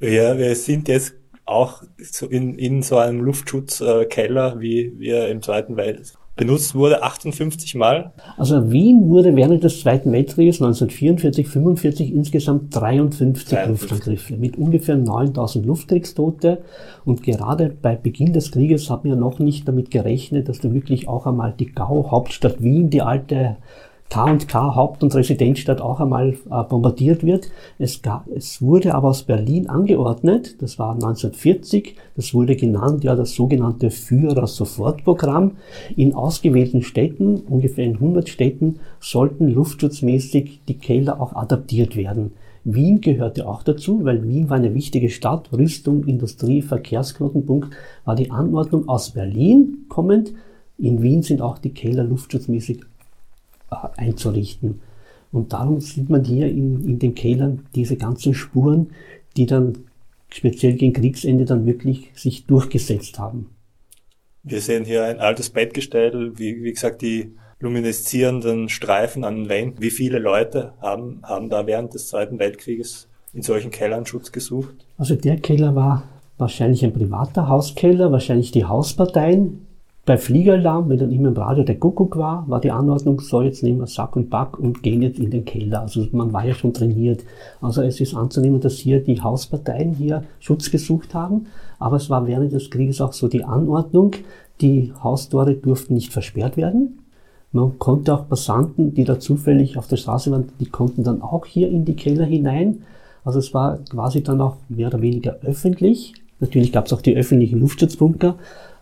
Ja, 0.00 0.36
wir 0.36 0.54
sind 0.56 0.88
jetzt 0.88 1.14
auch 1.44 1.82
in, 2.28 2.58
in 2.58 2.82
so 2.82 2.98
einem 2.98 3.20
Luftschutzkeller, 3.20 4.60
wie 4.60 4.98
wir 4.98 5.28
im 5.28 5.40
Zweiten 5.42 5.76
Weltkrieg 5.76 6.18
benutzt 6.36 6.74
wurde 6.74 7.02
58 7.02 7.74
Mal. 7.74 8.12
Also 8.36 8.70
Wien 8.70 9.08
wurde 9.08 9.34
während 9.34 9.64
des 9.64 9.80
Zweiten 9.80 10.12
Weltkrieges 10.12 10.60
1944, 10.60 11.48
45 11.48 12.14
insgesamt 12.14 12.74
53, 12.76 13.48
53. 13.48 13.68
Luftangriffe 13.68 14.36
mit 14.36 14.56
ungefähr 14.58 14.96
9000 14.96 15.64
Luftkriegstote. 15.64 16.62
Und 17.04 17.22
gerade 17.22 17.70
bei 17.70 17.96
Beginn 17.96 18.34
des 18.34 18.52
Krieges 18.52 18.90
hat 18.90 19.04
man 19.04 19.14
ja 19.14 19.18
noch 19.18 19.38
nicht 19.38 19.66
damit 19.66 19.90
gerechnet, 19.90 20.48
dass 20.48 20.60
da 20.60 20.72
wirklich 20.72 21.08
auch 21.08 21.26
einmal 21.26 21.54
die 21.58 21.72
Gau-Hauptstadt 21.72 22.62
Wien, 22.62 22.90
die 22.90 23.02
alte 23.02 23.56
K&K 24.08 24.74
Haupt- 24.74 25.02
und 25.02 25.14
Residenzstadt 25.14 25.80
auch 25.80 26.00
einmal 26.00 26.36
äh, 26.50 26.62
bombardiert 26.64 27.24
wird. 27.24 27.50
Es, 27.78 28.02
gab, 28.02 28.28
es 28.28 28.62
wurde 28.62 28.94
aber 28.94 29.08
aus 29.08 29.24
Berlin 29.24 29.68
angeordnet, 29.68 30.62
das 30.62 30.78
war 30.78 30.94
1940, 30.94 31.96
das 32.14 32.32
wurde 32.32 32.56
genannt, 32.56 33.04
ja, 33.04 33.16
das 33.16 33.34
sogenannte 33.34 33.90
Führer-Sofortprogramm. 33.90 35.52
In 35.96 36.14
ausgewählten 36.14 36.82
Städten, 36.82 37.36
ungefähr 37.40 37.84
in 37.84 37.94
100 37.94 38.28
Städten, 38.28 38.78
sollten 39.00 39.48
luftschutzmäßig 39.48 40.60
die 40.68 40.78
Keller 40.78 41.20
auch 41.20 41.34
adaptiert 41.34 41.96
werden. 41.96 42.32
Wien 42.68 43.00
gehörte 43.00 43.46
auch 43.46 43.62
dazu, 43.62 44.04
weil 44.04 44.26
Wien 44.26 44.50
war 44.50 44.56
eine 44.56 44.74
wichtige 44.74 45.08
Stadt, 45.08 45.52
Rüstung, 45.52 46.04
Industrie, 46.04 46.62
Verkehrsknotenpunkt, 46.62 47.72
war 48.04 48.16
die 48.16 48.30
Anordnung 48.32 48.88
aus 48.88 49.10
Berlin 49.10 49.84
kommend. 49.88 50.32
In 50.76 51.00
Wien 51.00 51.22
sind 51.22 51.40
auch 51.40 51.58
die 51.58 51.72
Keller 51.72 52.02
luftschutzmäßig 52.02 52.80
einzurichten. 53.68 54.80
Und 55.32 55.52
darum 55.52 55.80
sieht 55.80 56.08
man 56.08 56.24
hier 56.24 56.48
in, 56.48 56.84
in 56.84 56.98
den 56.98 57.14
Kälern 57.14 57.66
diese 57.74 57.96
ganzen 57.96 58.34
Spuren, 58.34 58.92
die 59.36 59.46
dann 59.46 59.78
speziell 60.28 60.74
gegen 60.74 60.92
Kriegsende 60.92 61.44
dann 61.44 61.66
wirklich 61.66 62.10
sich 62.14 62.46
durchgesetzt 62.46 63.18
haben. 63.18 63.50
Wir 64.42 64.60
sehen 64.60 64.84
hier 64.84 65.04
ein 65.04 65.18
altes 65.18 65.50
Bettgestell, 65.50 66.38
wie, 66.38 66.62
wie 66.62 66.72
gesagt, 66.72 67.02
die 67.02 67.32
lumineszierenden 67.58 68.68
Streifen 68.68 69.24
an 69.24 69.36
den 69.36 69.48
Wänden. 69.48 69.82
Wie 69.82 69.90
viele 69.90 70.18
Leute 70.18 70.74
haben, 70.80 71.20
haben 71.22 71.48
da 71.48 71.66
während 71.66 71.94
des 71.94 72.08
Zweiten 72.08 72.38
Weltkrieges 72.38 73.08
in 73.32 73.42
solchen 73.42 73.70
Kellern 73.70 74.06
Schutz 74.06 74.30
gesucht? 74.32 74.86
Also 74.98 75.16
der 75.16 75.38
Keller 75.38 75.74
war 75.74 76.04
wahrscheinlich 76.38 76.84
ein 76.84 76.92
privater 76.92 77.48
Hauskeller, 77.48 78.12
wahrscheinlich 78.12 78.50
die 78.50 78.64
Hausparteien, 78.64 79.65
bei 80.06 80.16
Fliegeralarm, 80.16 80.88
wenn 80.88 80.98
dann 80.98 81.10
immer 81.10 81.28
im 81.28 81.36
Radio 81.36 81.64
der 81.64 81.80
Kuckuck 81.80 82.16
war, 82.16 82.48
war 82.48 82.60
die 82.60 82.70
Anordnung, 82.70 83.20
so 83.20 83.42
jetzt 83.42 83.64
nehmen 83.64 83.80
wir 83.80 83.88
Sack 83.88 84.14
und 84.14 84.30
Back 84.30 84.56
und 84.56 84.84
gehen 84.84 85.02
jetzt 85.02 85.18
in 85.18 85.32
den 85.32 85.44
Keller. 85.44 85.80
Also 85.80 86.06
man 86.12 86.32
war 86.32 86.46
ja 86.46 86.54
schon 86.54 86.72
trainiert. 86.72 87.24
Also 87.60 87.82
es 87.82 88.00
ist 88.00 88.14
anzunehmen, 88.14 88.60
dass 88.60 88.74
hier 88.74 89.00
die 89.00 89.20
Hausparteien 89.20 89.92
hier 89.94 90.22
Schutz 90.38 90.70
gesucht 90.70 91.12
haben. 91.12 91.46
Aber 91.80 91.96
es 91.96 92.08
war 92.08 92.24
während 92.28 92.52
des 92.52 92.70
Krieges 92.70 93.00
auch 93.00 93.12
so 93.12 93.26
die 93.26 93.42
Anordnung, 93.42 94.12
die 94.60 94.92
Haustore 95.02 95.54
durften 95.54 95.94
nicht 95.94 96.12
versperrt 96.12 96.56
werden. 96.56 97.00
Man 97.50 97.76
konnte 97.80 98.14
auch 98.14 98.28
Passanten, 98.28 98.94
die 98.94 99.04
da 99.04 99.18
zufällig 99.18 99.76
auf 99.76 99.88
der 99.88 99.96
Straße 99.96 100.30
waren, 100.30 100.52
die 100.60 100.66
konnten 100.66 101.02
dann 101.02 101.20
auch 101.20 101.46
hier 101.46 101.68
in 101.68 101.84
die 101.84 101.96
Keller 101.96 102.24
hinein. 102.24 102.84
Also 103.24 103.40
es 103.40 103.52
war 103.54 103.78
quasi 103.90 104.22
dann 104.22 104.40
auch 104.40 104.56
mehr 104.68 104.86
oder 104.86 105.02
weniger 105.02 105.38
öffentlich. 105.42 106.14
Natürlich 106.38 106.70
gab 106.70 106.86
es 106.86 106.92
auch 106.92 107.00
die 107.00 107.16
öffentlichen 107.16 107.58
Luftschutzbunker, 107.58 108.36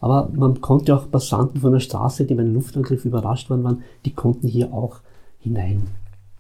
aber 0.05 0.29
man 0.35 0.61
konnte 0.61 0.95
auch 0.95 1.11
Passanten 1.11 1.63
von 1.63 1.73
der 1.73 1.81
Straße, 1.81 2.27
die 2.27 2.35
beim 2.35 2.53
Luftangriff 2.53 3.07
überrascht 3.07 3.49
worden 3.49 3.65
waren, 3.65 3.85
die 4.05 4.13
konnten 4.13 4.47
hier 4.47 4.75
auch 4.75 5.01
hinein 5.41 5.89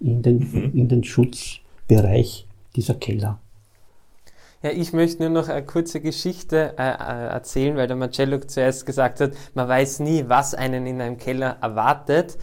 in 0.00 0.20
den, 0.20 0.36
mhm. 0.36 0.72
in 0.74 0.88
den 0.88 1.02
Schutzbereich 1.02 2.46
dieser 2.76 2.92
Keller. 2.92 3.38
Ja, 4.60 4.68
ich 4.68 4.92
möchte 4.92 5.22
nur 5.22 5.30
noch 5.30 5.48
eine 5.48 5.64
kurze 5.64 6.02
Geschichte 6.02 6.74
äh, 6.76 6.82
äh, 6.82 7.28
erzählen, 7.28 7.74
weil 7.78 7.86
der 7.86 7.96
Marcello 7.96 8.38
zuerst 8.40 8.84
gesagt 8.84 9.22
hat, 9.22 9.32
man 9.54 9.66
weiß 9.66 10.00
nie, 10.00 10.26
was 10.28 10.54
einen 10.54 10.86
in 10.86 11.00
einem 11.00 11.16
Keller 11.16 11.56
erwartet. 11.62 12.36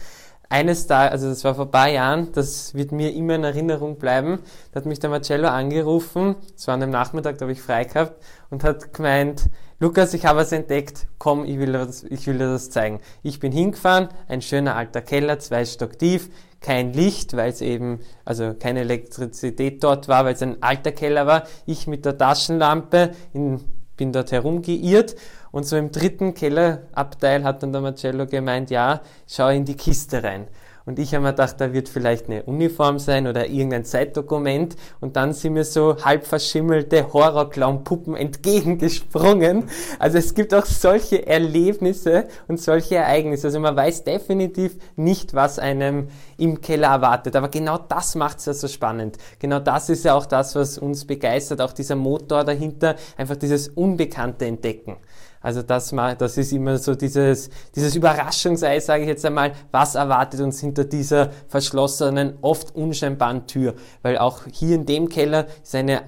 Eines 0.48 0.88
Tages, 0.88 1.12
also 1.12 1.28
das 1.28 1.44
war 1.44 1.54
vor 1.54 1.66
ein 1.66 1.70
paar 1.70 1.88
Jahren, 1.88 2.32
das 2.32 2.74
wird 2.74 2.90
mir 2.90 3.14
immer 3.14 3.36
in 3.36 3.44
Erinnerung 3.44 3.96
bleiben, 3.96 4.40
da 4.72 4.80
hat 4.80 4.86
mich 4.86 4.98
der 4.98 5.10
Marcello 5.10 5.46
angerufen, 5.46 6.34
es 6.56 6.66
war 6.66 6.74
an 6.74 6.80
dem 6.80 6.90
Nachmittag, 6.90 7.38
da 7.38 7.42
habe 7.42 7.52
ich 7.52 7.62
frei 7.62 7.84
gehabt, 7.84 8.20
und 8.50 8.64
hat 8.64 8.92
gemeint, 8.92 9.48
Lukas, 9.82 10.14
ich 10.14 10.24
habe 10.26 10.38
was 10.38 10.52
entdeckt, 10.52 11.08
komm, 11.18 11.44
ich 11.44 11.58
will, 11.58 11.72
das, 11.72 12.04
ich 12.04 12.24
will 12.28 12.38
dir 12.38 12.52
das 12.52 12.70
zeigen. 12.70 13.00
Ich 13.24 13.40
bin 13.40 13.50
hingefahren, 13.50 14.10
ein 14.28 14.40
schöner 14.40 14.76
alter 14.76 15.00
Keller, 15.02 15.40
zwei 15.40 15.64
Stock 15.64 15.98
tief, 15.98 16.30
kein 16.60 16.92
Licht, 16.92 17.36
weil 17.36 17.50
es 17.50 17.60
eben, 17.60 17.98
also 18.24 18.54
keine 18.54 18.82
Elektrizität 18.82 19.82
dort 19.82 20.06
war, 20.06 20.24
weil 20.24 20.34
es 20.34 20.42
ein 20.42 20.62
alter 20.62 20.92
Keller 20.92 21.26
war. 21.26 21.48
Ich 21.66 21.88
mit 21.88 22.04
der 22.04 22.16
Taschenlampe 22.16 23.10
in, 23.32 23.58
bin 23.96 24.12
dort 24.12 24.30
herumgeirrt 24.30 25.16
und 25.50 25.66
so 25.66 25.76
im 25.76 25.90
dritten 25.90 26.34
Kellerabteil 26.34 27.42
hat 27.42 27.64
dann 27.64 27.72
der 27.72 27.80
Marcello 27.80 28.26
gemeint, 28.26 28.70
ja, 28.70 29.00
schau 29.26 29.48
in 29.48 29.64
die 29.64 29.76
Kiste 29.76 30.22
rein. 30.22 30.46
Und 30.84 30.98
ich 30.98 31.14
habe 31.14 31.22
mir 31.22 31.30
gedacht, 31.30 31.56
da 31.58 31.72
wird 31.72 31.88
vielleicht 31.88 32.28
eine 32.28 32.42
Uniform 32.42 32.98
sein 32.98 33.26
oder 33.26 33.48
irgendein 33.48 33.84
Zeitdokument. 33.84 34.76
Und 35.00 35.16
dann 35.16 35.32
sind 35.32 35.54
mir 35.54 35.64
so 35.64 35.96
halb 36.04 36.26
verschimmelte 36.26 37.12
Horrorclown-Puppen 37.12 38.16
entgegengesprungen. 38.16 39.64
Also 39.98 40.18
es 40.18 40.34
gibt 40.34 40.52
auch 40.54 40.66
solche 40.66 41.26
Erlebnisse 41.26 42.26
und 42.48 42.60
solche 42.60 42.96
Ereignisse. 42.96 43.48
Also 43.48 43.60
man 43.60 43.76
weiß 43.76 44.04
definitiv 44.04 44.76
nicht, 44.96 45.34
was 45.34 45.58
einem 45.58 46.08
im 46.36 46.60
Keller 46.60 46.88
erwartet. 46.88 47.36
Aber 47.36 47.48
genau 47.48 47.78
das 47.78 48.14
macht 48.14 48.38
es 48.38 48.46
ja 48.46 48.54
so 48.54 48.68
spannend. 48.68 49.18
Genau 49.38 49.60
das 49.60 49.88
ist 49.88 50.04
ja 50.04 50.14
auch 50.14 50.26
das, 50.26 50.54
was 50.56 50.78
uns 50.78 51.04
begeistert. 51.04 51.60
Auch 51.60 51.72
dieser 51.72 51.96
Motor 51.96 52.44
dahinter, 52.44 52.96
einfach 53.16 53.36
dieses 53.36 53.68
Unbekannte 53.68 54.46
entdecken. 54.46 54.96
Also 55.42 55.62
das, 55.62 55.94
das 56.18 56.38
ist 56.38 56.52
immer 56.52 56.78
so 56.78 56.94
dieses, 56.94 57.50
dieses 57.74 57.96
Überraschungsei, 57.96 58.78
sage 58.80 59.02
ich 59.02 59.08
jetzt 59.08 59.24
einmal, 59.24 59.52
was 59.70 59.94
erwartet 59.94 60.40
uns 60.40 60.60
hinter 60.60 60.84
dieser 60.84 61.30
verschlossenen, 61.48 62.38
oft 62.40 62.74
unscheinbaren 62.74 63.46
Tür. 63.46 63.74
Weil 64.02 64.18
auch 64.18 64.42
hier 64.50 64.76
in 64.76 64.86
dem 64.86 65.08
Keller 65.08 65.46
ist 65.62 65.74
eine, 65.74 66.02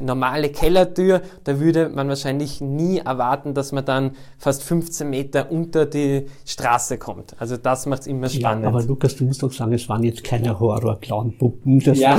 normale 0.00 0.48
Kellertür, 0.50 1.22
da 1.44 1.60
würde 1.60 1.88
man 1.88 2.08
wahrscheinlich 2.08 2.60
nie 2.60 2.98
erwarten, 2.98 3.54
dass 3.54 3.72
man 3.72 3.84
dann 3.84 4.12
fast 4.38 4.62
15 4.62 5.08
Meter 5.08 5.50
unter 5.50 5.86
die 5.86 6.26
Straße 6.44 6.98
kommt. 6.98 7.34
Also 7.38 7.56
das 7.56 7.86
macht 7.86 8.02
es 8.02 8.06
immer 8.06 8.28
spannend. 8.28 8.64
Ja, 8.64 8.68
aber 8.68 8.82
Lukas, 8.82 9.16
du 9.16 9.24
musst 9.24 9.42
doch 9.42 9.52
sagen, 9.52 9.72
es 9.72 9.88
waren 9.88 10.02
jetzt 10.02 10.24
keine 10.24 10.58
Horror-Clown-Puppen. 10.58 11.80
Das, 11.80 11.98
ja. 11.98 12.18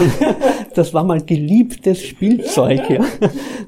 das 0.76 0.94
war 0.94 1.04
mal 1.04 1.22
geliebtes 1.22 2.02
Spielzeug. 2.02 2.90
Ja. 2.90 3.04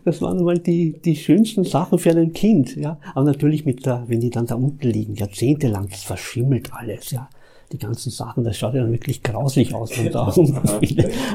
Das 0.05 0.22
waren 0.22 0.43
mal 0.43 0.58
die, 0.58 1.00
die 1.00 1.15
schönsten 1.15 1.63
Sachen 1.63 2.00
für 2.00 2.12
ein 2.12 2.34
Kind. 2.34 2.75
Ja. 2.75 3.00
Aber 3.13 3.25
natürlich 3.25 3.65
mit 3.65 3.86
der, 3.86 4.03
wenn 4.08 4.19
die 4.19 4.29
dann 4.29 4.46
da 4.46 4.55
unten 4.55 4.88
liegen, 4.88 5.15
jahrzehntelang, 5.15 5.89
das 5.89 6.03
verschimmelt 6.03 6.72
alles. 6.74 7.12
Ja 7.12 7.29
die 7.72 7.78
ganzen 7.78 8.10
Sachen, 8.10 8.44
das 8.44 8.58
schaut 8.58 8.74
ja 8.74 8.82
dann 8.82 8.92
wirklich 8.92 9.22
grausig 9.22 9.74
aus. 9.74 9.92
Wenn 9.98 10.12
da 10.12 10.34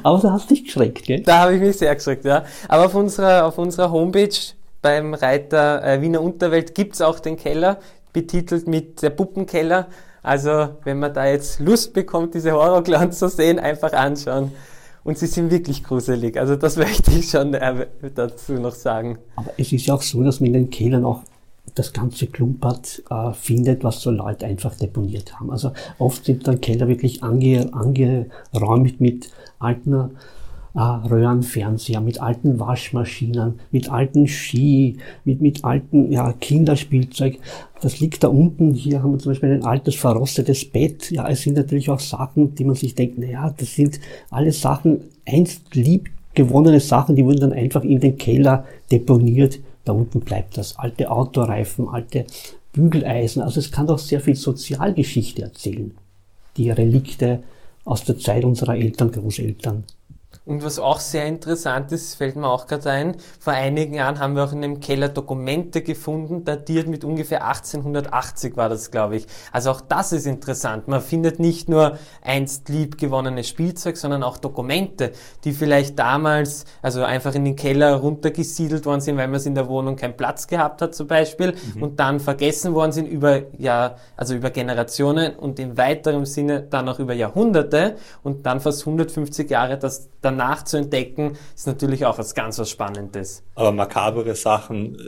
Aber 0.03 0.19
du 0.19 0.31
hast 0.31 0.51
dich 0.51 0.65
geschreckt, 0.65 1.05
gell? 1.05 1.21
Da 1.21 1.41
habe 1.41 1.55
ich 1.55 1.61
mich 1.61 1.77
sehr 1.77 1.95
geschreckt, 1.95 2.25
ja. 2.25 2.45
Aber 2.69 2.87
auf 2.87 2.95
unserer, 2.95 3.47
auf 3.47 3.59
unserer 3.59 3.91
Homepage 3.91 4.35
beim 4.83 5.15
Reiter 5.15 5.85
äh, 5.85 6.03
Wiener 6.03 6.21
Unterwelt 6.21 6.75
gibt's 6.75 7.01
auch 7.01 7.21
den 7.21 7.37
Keller, 7.37 7.79
betitelt 8.13 8.67
mit 8.67 9.03
der 9.03 9.11
Puppenkeller. 9.11 9.87
Also, 10.23 10.69
wenn 10.85 10.99
man 10.99 11.13
da 11.13 11.27
jetzt 11.27 11.61
Lust 11.61 11.93
bekommt, 11.93 12.35
diese 12.35 12.53
Horrorclowns 12.53 13.19
zu 13.19 13.29
sehen, 13.29 13.59
einfach 13.59 13.93
anschauen. 13.93 14.53
Und 15.05 15.19
sie 15.19 15.27
sind 15.27 15.51
wirklich 15.51 15.85
gruselig. 15.85 16.39
Also 16.39 16.57
das 16.57 16.77
möchte 16.79 17.11
ich 17.13 17.31
schon 17.31 17.55
äh, 17.55 17.87
dazu 18.15 18.55
noch 18.55 18.75
sagen. 18.75 19.19
Aber 19.37 19.51
es 19.59 19.71
ist 19.71 19.87
ja 19.87 19.95
auch 19.95 20.03
so, 20.03 20.23
dass 20.23 20.41
man 20.41 20.49
in 20.49 20.53
den 20.55 20.71
Kellern 20.71 21.05
auch 21.05 21.23
das 21.75 21.93
ganze 21.93 22.27
Klumpert 22.27 23.03
äh, 23.11 23.33
findet, 23.33 23.85
was 23.85 24.01
so 24.01 24.11
Leute 24.11 24.47
einfach 24.47 24.75
deponiert 24.77 25.39
haben. 25.39 25.51
Also 25.51 25.73
oft 25.99 26.25
sind 26.25 26.47
dann 26.47 26.61
Keller 26.61 26.89
wirklich 26.89 27.23
ange, 27.23 27.73
angeräumt 27.73 29.01
mit 29.01 29.31
alten 29.59 30.11
äh, 30.75 30.79
Röhrenfernseher, 30.79 32.01
mit 32.01 32.21
alten 32.21 32.61
Waschmaschinen, 32.61 33.61
mit 33.71 33.91
alten 33.91 34.29
Ski, 34.29 34.99
mit, 35.25 35.41
mit 35.41 35.65
alten 35.65 36.13
ja, 36.13 36.33
Kinderspielzeug. 36.33 37.39
Das 37.81 37.99
liegt 38.01 38.23
da 38.23 38.29
unten. 38.29 38.75
Hier 38.75 39.03
haben 39.03 39.13
wir 39.13 39.19
zum 39.19 39.33
Beispiel 39.33 39.53
ein 39.53 39.65
altes 39.65 39.95
verrostetes 39.95 40.65
Bett. 40.67 41.11
Ja, 41.11 41.29
es 41.29 41.43
sind 41.43 41.57
natürlich 41.57 41.91
auch 41.91 42.01
Sachen, 42.01 42.55
die 42.55 42.65
man 42.65 42.75
sich 42.77 42.95
denkt, 42.95 43.17
na 43.19 43.27
ja, 43.27 43.55
das 43.57 43.75
sind 43.75 44.01
alles 44.31 44.61
Sachen, 44.61 45.01
einst 45.27 45.75
lieb 45.75 46.11
gewonnene 46.35 46.81
Sachen, 46.81 47.15
die 47.17 47.25
wurden 47.25 47.41
dann 47.41 47.53
einfach 47.53 47.85
in 47.85 48.01
den 48.01 48.19
Keller 48.19 48.65
deponiert 48.91 49.61
da 49.85 49.93
unten 49.93 50.21
bleibt 50.21 50.57
das. 50.57 50.79
Alte 50.79 51.11
Autoreifen, 51.11 51.89
alte 51.89 52.27
Bügeleisen. 52.73 53.43
Also 53.43 53.61
es 53.61 53.71
kann 53.71 53.87
doch 53.87 53.99
sehr 53.99 54.21
viel 54.21 54.35
Sozialgeschichte 54.35 55.43
erzählen. 55.43 55.95
Die 56.57 56.71
Relikte 56.71 57.43
aus 57.85 58.05
der 58.05 58.19
Zeit 58.19 58.45
unserer 58.45 58.77
Eltern, 58.77 59.13
Großeltern. 59.13 59.85
Und 60.47 60.63
was 60.63 60.79
auch 60.79 61.01
sehr 61.01 61.25
interessant 61.25 61.91
ist, 61.91 62.17
fällt 62.17 62.37
mir 62.37 62.49
auch 62.49 62.67
gerade 62.67 62.91
ein, 62.91 63.17
vor 63.41 63.55
einigen 63.55 63.95
Jahren 63.95 64.19
haben 64.19 64.37
wir 64.37 64.45
auch 64.45 64.53
in 64.53 64.63
einem 64.63 64.79
Keller 64.79 65.09
Dokumente 65.09 65.81
gefunden, 65.81 66.45
datiert 66.45 66.87
mit 66.87 67.03
ungefähr 67.03 67.47
1880 67.47 68.55
war 68.55 68.69
das, 68.69 68.91
glaube 68.91 69.17
ich. 69.17 69.27
Also 69.53 69.71
auch 69.71 69.81
das 69.81 70.13
ist 70.13 70.27
interessant. 70.27 70.87
Man 70.87 71.01
findet 71.01 71.39
nicht 71.39 71.71
nur 71.71 71.97
einst 72.21 72.69
lieb 72.69 72.99
gewonnenes 72.99 73.49
Spielzeug, 73.49 73.97
sondern 73.97 74.23
auch 74.23 74.37
Dokumente, 74.37 75.13
die 75.45 75.53
vielleicht 75.53 75.99
damals, 75.99 76.67
also 76.83 77.03
einfach 77.05 77.35
in 77.35 77.47
den 77.47 77.57
Keller 77.57 77.95
runtergesiedelt 77.95 78.85
worden 78.85 79.01
sind, 79.01 79.17
weil 79.17 79.29
man 79.29 79.37
es 79.37 79.47
in 79.47 79.55
der 79.55 79.69
Wohnung 79.69 79.97
keinen 79.97 80.17
Platz 80.17 80.47
gehabt 80.47 80.83
hat 80.83 80.95
zum 80.95 81.07
Beispiel 81.07 81.55
mhm. 81.75 81.83
und 81.83 82.01
dann 82.01 82.21
vergessen 82.21 82.75
worden 82.75 82.93
sind 82.93 83.07
über, 83.07 83.45
ja, 83.57 83.97
also 84.15 84.35
über 84.35 84.51
Generationen 84.51 85.37
und 85.37 85.59
im 85.59 85.79
weiteren 85.79 86.27
Sinne 86.27 86.61
dann 86.61 86.87
auch 86.87 86.99
über 86.99 87.15
Jahrhunderte 87.15 87.97
und 88.23 88.45
dann 88.45 88.61
fast 88.61 88.81
150 88.81 89.49
Jahre 89.49 89.79
das 89.79 90.11
danach 90.25 90.65
zu 90.65 90.79
entdecken, 90.79 91.37
ist 91.55 91.67
natürlich 91.67 92.07
auch 92.07 92.19
was 92.19 92.35
ganz 92.35 92.59
was 92.59 92.71
Spannendes. 92.71 93.43
Aber 93.55 93.73
makabere 93.73 94.35
Sachen, 94.35 94.99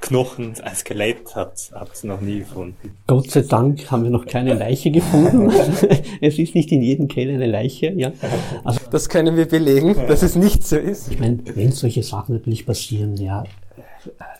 Knochen, 0.00 0.54
ein 0.62 0.74
Skelett 0.74 1.34
habt 1.34 1.70
ihr 2.02 2.08
noch 2.08 2.20
nie 2.20 2.40
gefunden. 2.40 2.96
Gott 3.06 3.30
sei 3.30 3.42
Dank 3.42 3.90
haben 3.90 4.04
wir 4.04 4.10
noch 4.10 4.26
keine 4.26 4.54
Leiche 4.54 4.90
gefunden. 4.90 5.50
es 6.20 6.38
ist 6.38 6.54
nicht 6.54 6.70
in 6.72 6.82
jedem 6.82 7.08
Keller 7.08 7.34
eine 7.34 7.46
Leiche, 7.46 7.92
ja. 7.92 8.12
Also, 8.64 8.80
das 8.90 9.08
können 9.08 9.36
wir 9.36 9.46
belegen, 9.46 9.96
dass 10.06 10.22
es 10.22 10.36
nicht 10.36 10.64
so 10.64 10.76
ist. 10.76 11.10
Ich 11.10 11.18
meine, 11.18 11.40
wenn 11.54 11.72
solche 11.72 12.02
Sachen 12.02 12.36
natürlich 12.36 12.64
passieren, 12.64 13.16
ja, 13.16 13.44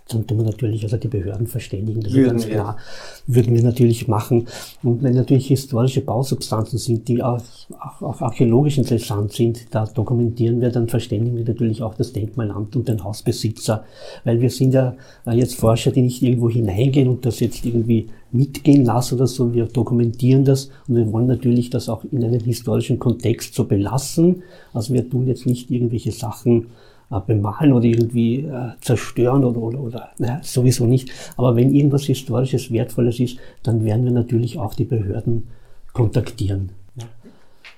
dann 0.08 0.26
tun 0.26 0.38
wir 0.38 0.44
natürlich 0.44 0.82
also 0.84 0.96
die 0.96 1.08
Behörden 1.08 1.46
verständigen, 1.46 2.00
das 2.00 2.12
würden, 2.12 2.36
ist 2.36 2.44
ganz 2.44 2.54
klar, 2.54 2.76
ja. 2.76 3.34
würden 3.34 3.54
wir 3.54 3.62
natürlich 3.62 4.08
machen. 4.08 4.46
Und 4.82 5.02
wenn 5.02 5.14
natürlich 5.14 5.48
historische 5.48 6.00
Bausubstanzen 6.00 6.78
sind, 6.78 7.08
die 7.08 7.22
auch, 7.22 7.40
auch, 7.78 8.02
auch 8.02 8.20
archäologisch 8.22 8.78
interessant 8.78 9.32
sind, 9.32 9.66
da 9.70 9.84
dokumentieren 9.84 10.60
wir, 10.60 10.70
dann 10.70 10.88
verständigen 10.88 11.36
wir 11.36 11.44
natürlich 11.44 11.82
auch 11.82 11.94
das 11.94 12.12
Denkmalamt 12.12 12.74
und 12.76 12.88
den 12.88 13.04
Hausbesitzer, 13.04 13.84
weil 14.24 14.40
wir 14.40 14.50
sind 14.50 14.72
ja 14.72 14.96
jetzt 15.30 15.56
Forscher, 15.56 15.90
die 15.90 16.02
nicht 16.02 16.22
irgendwo 16.22 16.48
hineingehen 16.48 17.08
und 17.08 17.26
das 17.26 17.40
jetzt 17.40 17.64
irgendwie 17.64 18.08
mitgehen 18.32 18.84
lassen 18.84 19.14
oder 19.14 19.26
so. 19.26 19.52
Wir 19.52 19.66
dokumentieren 19.66 20.44
das 20.44 20.70
und 20.86 20.96
wir 20.96 21.12
wollen 21.12 21.26
natürlich 21.26 21.70
das 21.70 21.88
auch 21.88 22.04
in 22.10 22.24
einem 22.24 22.40
historischen 22.40 22.98
Kontext 22.98 23.54
so 23.54 23.64
belassen. 23.64 24.42
Also 24.72 24.94
wir 24.94 25.08
tun 25.08 25.26
jetzt 25.26 25.46
nicht 25.46 25.70
irgendwelche 25.70 26.12
Sachen 26.12 26.62
äh, 26.62 26.66
bemalen 27.10 27.72
oder 27.72 27.84
irgendwie 27.84 28.40
äh, 28.40 28.72
zerstören 28.80 29.44
oder, 29.44 29.60
oder, 29.60 29.80
oder 29.80 30.08
naja, 30.18 30.40
sowieso 30.42 30.86
nicht. 30.86 31.10
Aber 31.36 31.56
wenn 31.56 31.74
irgendwas 31.74 32.04
Historisches, 32.04 32.70
Wertvolles 32.70 33.18
ist, 33.20 33.38
dann 33.62 33.84
werden 33.84 34.04
wir 34.04 34.12
natürlich 34.12 34.58
auch 34.58 34.74
die 34.74 34.84
Behörden 34.84 35.48
kontaktieren. 35.92 36.72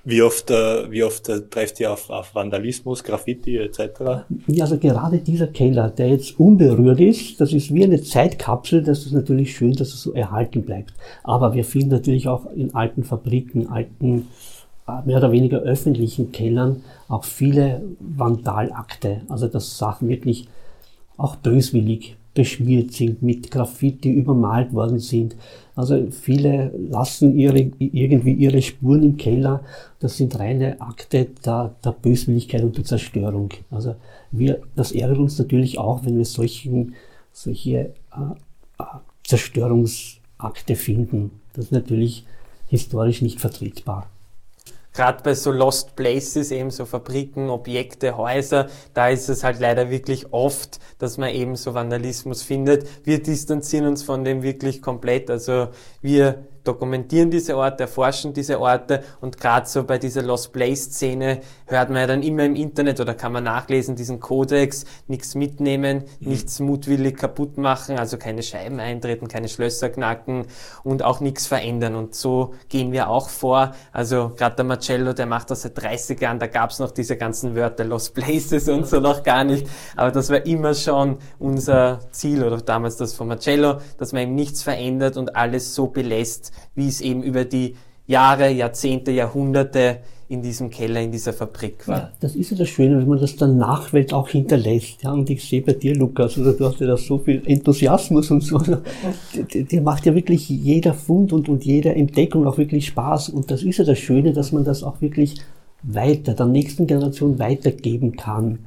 Wie 0.03 0.23
oft, 0.23 0.49
äh, 0.49 0.89
wie 0.89 1.03
oft 1.03 1.29
äh, 1.29 1.41
trefft 1.41 1.79
ihr 1.79 1.91
auf, 1.91 2.09
auf 2.09 2.33
Vandalismus, 2.33 3.03
Graffiti 3.03 3.57
etc.? 3.57 4.25
Ja, 4.47 4.63
also 4.63 4.79
gerade 4.79 5.19
dieser 5.19 5.47
Keller, 5.47 5.91
der 5.91 6.09
jetzt 6.09 6.39
unberührt 6.39 6.99
ist, 6.99 7.39
das 7.39 7.53
ist 7.53 7.71
wie 7.71 7.83
eine 7.83 8.01
Zeitkapsel, 8.01 8.81
das 8.81 9.05
ist 9.05 9.11
natürlich 9.11 9.55
schön, 9.55 9.73
dass 9.73 9.89
es 9.89 10.01
so 10.01 10.13
erhalten 10.13 10.63
bleibt. 10.63 10.93
Aber 11.23 11.53
wir 11.53 11.63
finden 11.63 11.89
natürlich 11.89 12.27
auch 12.27 12.51
in 12.55 12.73
alten 12.73 13.03
Fabriken, 13.03 13.67
alten 13.67 14.27
mehr 15.05 15.17
oder 15.17 15.31
weniger 15.31 15.59
öffentlichen 15.59 16.31
Kellern 16.31 16.83
auch 17.07 17.23
viele 17.23 17.81
Vandalakte, 17.99 19.21
also 19.29 19.47
dass 19.47 19.77
Sachen 19.77 20.09
wirklich 20.09 20.47
auch 21.17 21.35
böswillig 21.35 22.17
beschmiert 22.33 22.93
sind, 22.93 23.21
mit 23.21 23.51
Graffiti 23.51 24.09
übermalt 24.09 24.73
worden 24.73 24.99
sind. 24.99 25.35
Also 25.75 26.07
viele 26.11 26.71
lassen 26.89 27.37
ihre, 27.37 27.71
irgendwie 27.79 28.33
ihre 28.33 28.61
Spuren 28.61 29.03
im 29.03 29.17
Keller. 29.17 29.61
Das 29.99 30.17
sind 30.17 30.39
reine 30.39 30.79
Akte 30.79 31.27
der, 31.45 31.75
der 31.83 31.91
Böswilligkeit 31.91 32.63
und 32.63 32.77
der 32.77 32.85
Zerstörung. 32.85 33.49
Also 33.69 33.95
wir, 34.31 34.61
das 34.75 34.93
ärgert 34.93 35.17
uns 35.17 35.37
natürlich 35.39 35.77
auch, 35.77 36.05
wenn 36.05 36.17
wir 36.17 36.25
solchen, 36.25 36.95
solche 37.33 37.77
äh, 37.77 37.89
äh, 38.79 38.83
Zerstörungsakte 39.23 40.75
finden. 40.75 41.31
Das 41.53 41.65
ist 41.65 41.71
natürlich 41.71 42.25
historisch 42.67 43.21
nicht 43.21 43.41
vertretbar 43.41 44.10
gerade 44.93 45.23
bei 45.23 45.33
so 45.33 45.51
Lost 45.51 45.95
Places, 45.95 46.51
eben 46.51 46.71
so 46.71 46.85
Fabriken, 46.85 47.49
Objekte, 47.49 48.17
Häuser, 48.17 48.67
da 48.93 49.09
ist 49.09 49.29
es 49.29 49.43
halt 49.43 49.59
leider 49.59 49.89
wirklich 49.89 50.33
oft, 50.33 50.79
dass 50.99 51.17
man 51.17 51.29
eben 51.29 51.55
so 51.55 51.73
Vandalismus 51.73 52.43
findet. 52.43 53.05
Wir 53.05 53.21
distanzieren 53.21 53.87
uns 53.87 54.03
von 54.03 54.23
dem 54.23 54.43
wirklich 54.43 54.81
komplett. 54.81 55.29
Also 55.29 55.69
wir 56.01 56.45
dokumentieren 56.63 57.31
diese 57.31 57.57
Orte, 57.57 57.83
erforschen 57.83 58.33
diese 58.33 58.59
Orte 58.59 59.03
und 59.19 59.39
gerade 59.39 59.67
so 59.67 59.83
bei 59.83 59.97
dieser 59.97 60.21
Lost 60.21 60.53
Place-Szene 60.53 61.41
hört 61.65 61.89
man 61.89 61.99
ja 61.99 62.07
dann 62.07 62.23
immer 62.23 62.43
im 62.43 62.55
Internet 62.55 62.99
oder 62.99 63.13
kann 63.13 63.31
man 63.31 63.43
nachlesen, 63.43 63.95
diesen 63.95 64.19
Kodex, 64.19 64.85
nichts 65.07 65.35
mitnehmen, 65.35 66.03
mhm. 66.19 66.29
nichts 66.29 66.59
mutwillig 66.59 67.17
kaputt 67.17 67.57
machen, 67.57 67.97
also 67.97 68.17
keine 68.17 68.43
Scheiben 68.43 68.79
eintreten, 68.79 69.27
keine 69.27 69.47
Schlösser 69.47 69.89
knacken 69.89 70.45
und 70.83 71.03
auch 71.03 71.19
nichts 71.19 71.47
verändern. 71.47 71.95
Und 71.95 72.15
so 72.15 72.53
gehen 72.69 72.91
wir 72.91 73.09
auch 73.09 73.29
vor. 73.29 73.73
Also 73.91 74.31
gerade 74.35 74.55
der 74.55 74.65
Marcello, 74.65 75.13
der 75.13 75.25
macht 75.25 75.51
das 75.51 75.63
seit 75.63 75.81
30 75.81 76.19
Jahren, 76.19 76.39
da 76.39 76.47
gab's 76.47 76.79
noch 76.79 76.91
diese 76.91 77.17
ganzen 77.17 77.55
Wörter 77.55 77.83
Lost 77.83 78.13
Places 78.13 78.69
und 78.69 78.87
so 78.87 78.99
noch 78.99 79.23
gar 79.23 79.43
nicht. 79.43 79.67
Aber 79.95 80.11
das 80.11 80.29
war 80.29 80.45
immer 80.45 80.73
schon 80.73 81.17
unser 81.39 81.99
Ziel 82.11 82.43
oder 82.43 82.57
damals 82.57 82.97
das 82.97 83.13
von 83.13 83.27
Marcello, 83.27 83.79
dass 83.97 84.13
man 84.13 84.23
eben 84.23 84.35
nichts 84.35 84.63
verändert 84.63 85.17
und 85.17 85.35
alles 85.35 85.75
so 85.75 85.87
belässt, 85.87 86.50
wie 86.75 86.87
es 86.87 87.01
eben 87.01 87.23
über 87.23 87.45
die 87.45 87.75
Jahre, 88.07 88.51
Jahrzehnte, 88.51 89.11
Jahrhunderte 89.11 89.99
in 90.31 90.41
diesem 90.41 90.69
Keller, 90.69 91.01
in 91.01 91.11
dieser 91.11 91.33
Fabrik 91.33 91.85
war. 91.89 91.97
Ja, 91.97 92.11
das 92.21 92.35
ist 92.35 92.51
ja 92.51 92.57
das 92.57 92.69
Schöne, 92.69 92.97
wenn 92.97 93.07
man 93.07 93.19
das 93.19 93.35
der 93.35 93.49
Nachwelt 93.49 94.13
auch 94.13 94.29
hinterlässt. 94.29 95.03
Ja, 95.03 95.11
und 95.11 95.29
ich 95.29 95.43
sehe 95.43 95.61
bei 95.61 95.73
dir, 95.73 95.93
Lukas, 95.93 96.37
also 96.37 96.53
du 96.53 96.65
hast 96.65 96.79
ja 96.79 96.87
da 96.87 96.95
so 96.95 97.17
viel 97.17 97.41
Enthusiasmus 97.45 98.31
und 98.31 98.41
so. 98.41 98.57
Also, 98.57 98.77
dir 99.53 99.81
macht 99.81 100.05
ja 100.05 100.15
wirklich 100.15 100.47
jeder 100.47 100.93
Fund 100.93 101.33
und, 101.33 101.49
und 101.49 101.65
jede 101.65 101.93
Entdeckung 101.93 102.47
auch 102.47 102.57
wirklich 102.57 102.87
Spaß. 102.87 103.27
Und 103.27 103.51
das 103.51 103.63
ist 103.63 103.77
ja 103.79 103.83
das 103.83 103.99
Schöne, 103.99 104.31
dass 104.31 104.53
man 104.53 104.63
das 104.63 104.83
auch 104.83 105.01
wirklich 105.01 105.35
weiter, 105.83 106.33
der 106.33 106.45
nächsten 106.45 106.87
Generation 106.87 107.37
weitergeben 107.37 108.15
kann. 108.15 108.59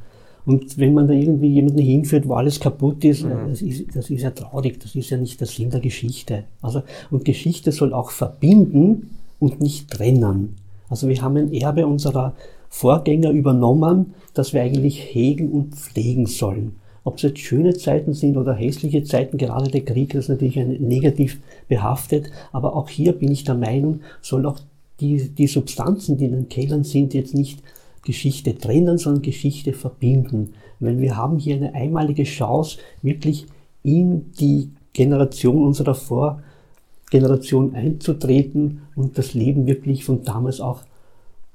Und 0.46 0.76
wenn 0.78 0.92
man 0.92 1.08
da 1.08 1.14
irgendwie 1.14 1.48
jemanden 1.48 1.78
hinführt, 1.78 2.28
wo 2.28 2.34
alles 2.34 2.60
kaputt 2.60 3.04
ist, 3.04 3.24
mhm. 3.24 3.48
das 3.48 3.62
ist, 3.62 3.96
das 3.96 4.10
ist 4.10 4.22
ja 4.22 4.30
traurig, 4.30 4.78
das 4.80 4.94
ist 4.94 5.10
ja 5.10 5.16
nicht 5.16 5.40
der 5.40 5.46
Sinn 5.46 5.70
der 5.70 5.80
Geschichte. 5.80 6.44
Also, 6.60 6.82
und 7.10 7.24
Geschichte 7.24 7.72
soll 7.72 7.94
auch 7.94 8.10
verbinden 8.10 9.10
und 9.38 9.60
nicht 9.60 9.90
trennen. 9.90 10.56
Also 10.88 11.08
wir 11.08 11.20
haben 11.22 11.36
ein 11.36 11.52
Erbe 11.52 11.86
unserer 11.86 12.34
Vorgänger 12.68 13.30
übernommen, 13.30 14.14
das 14.34 14.52
wir 14.52 14.62
eigentlich 14.62 15.00
hegen 15.00 15.50
und 15.50 15.74
pflegen 15.74 16.26
sollen. 16.26 16.76
Ob 17.04 17.16
es 17.16 17.22
jetzt 17.22 17.38
schöne 17.38 17.74
Zeiten 17.74 18.14
sind 18.14 18.36
oder 18.36 18.54
hässliche 18.54 19.04
Zeiten, 19.04 19.36
gerade 19.36 19.70
der 19.70 19.84
Krieg 19.84 20.14
ist 20.14 20.28
natürlich 20.28 20.56
negativ 20.56 21.40
behaftet, 21.68 22.30
aber 22.52 22.74
auch 22.74 22.88
hier 22.88 23.12
bin 23.12 23.30
ich 23.30 23.44
der 23.44 23.54
Meinung, 23.54 24.00
soll 24.22 24.46
auch 24.46 24.58
die, 25.00 25.28
die 25.28 25.46
Substanzen, 25.46 26.16
die 26.16 26.26
in 26.26 26.32
den 26.32 26.48
Kellern 26.48 26.84
sind, 26.84 27.14
jetzt 27.14 27.34
nicht 27.34 27.60
Geschichte 28.04 28.56
trennen, 28.56 28.98
sondern 28.98 29.22
Geschichte 29.22 29.72
verbinden. 29.72 30.54
Weil 30.80 31.00
wir 31.00 31.16
haben 31.16 31.38
hier 31.38 31.56
eine 31.56 31.74
einmalige 31.74 32.24
Chance, 32.24 32.78
wirklich 33.02 33.46
in 33.82 34.32
die 34.32 34.70
Generation 34.92 35.64
unserer 35.64 35.94
Vorgeneration 35.94 37.74
einzutreten 37.74 38.82
und 38.94 39.18
das 39.18 39.34
Leben 39.34 39.66
wirklich 39.66 40.04
von 40.04 40.22
damals 40.24 40.60
auch 40.60 40.82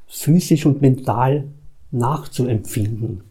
physisch 0.08 0.66
und 0.66 0.82
mental 0.82 1.46
nachzuempfinden. 1.92 3.24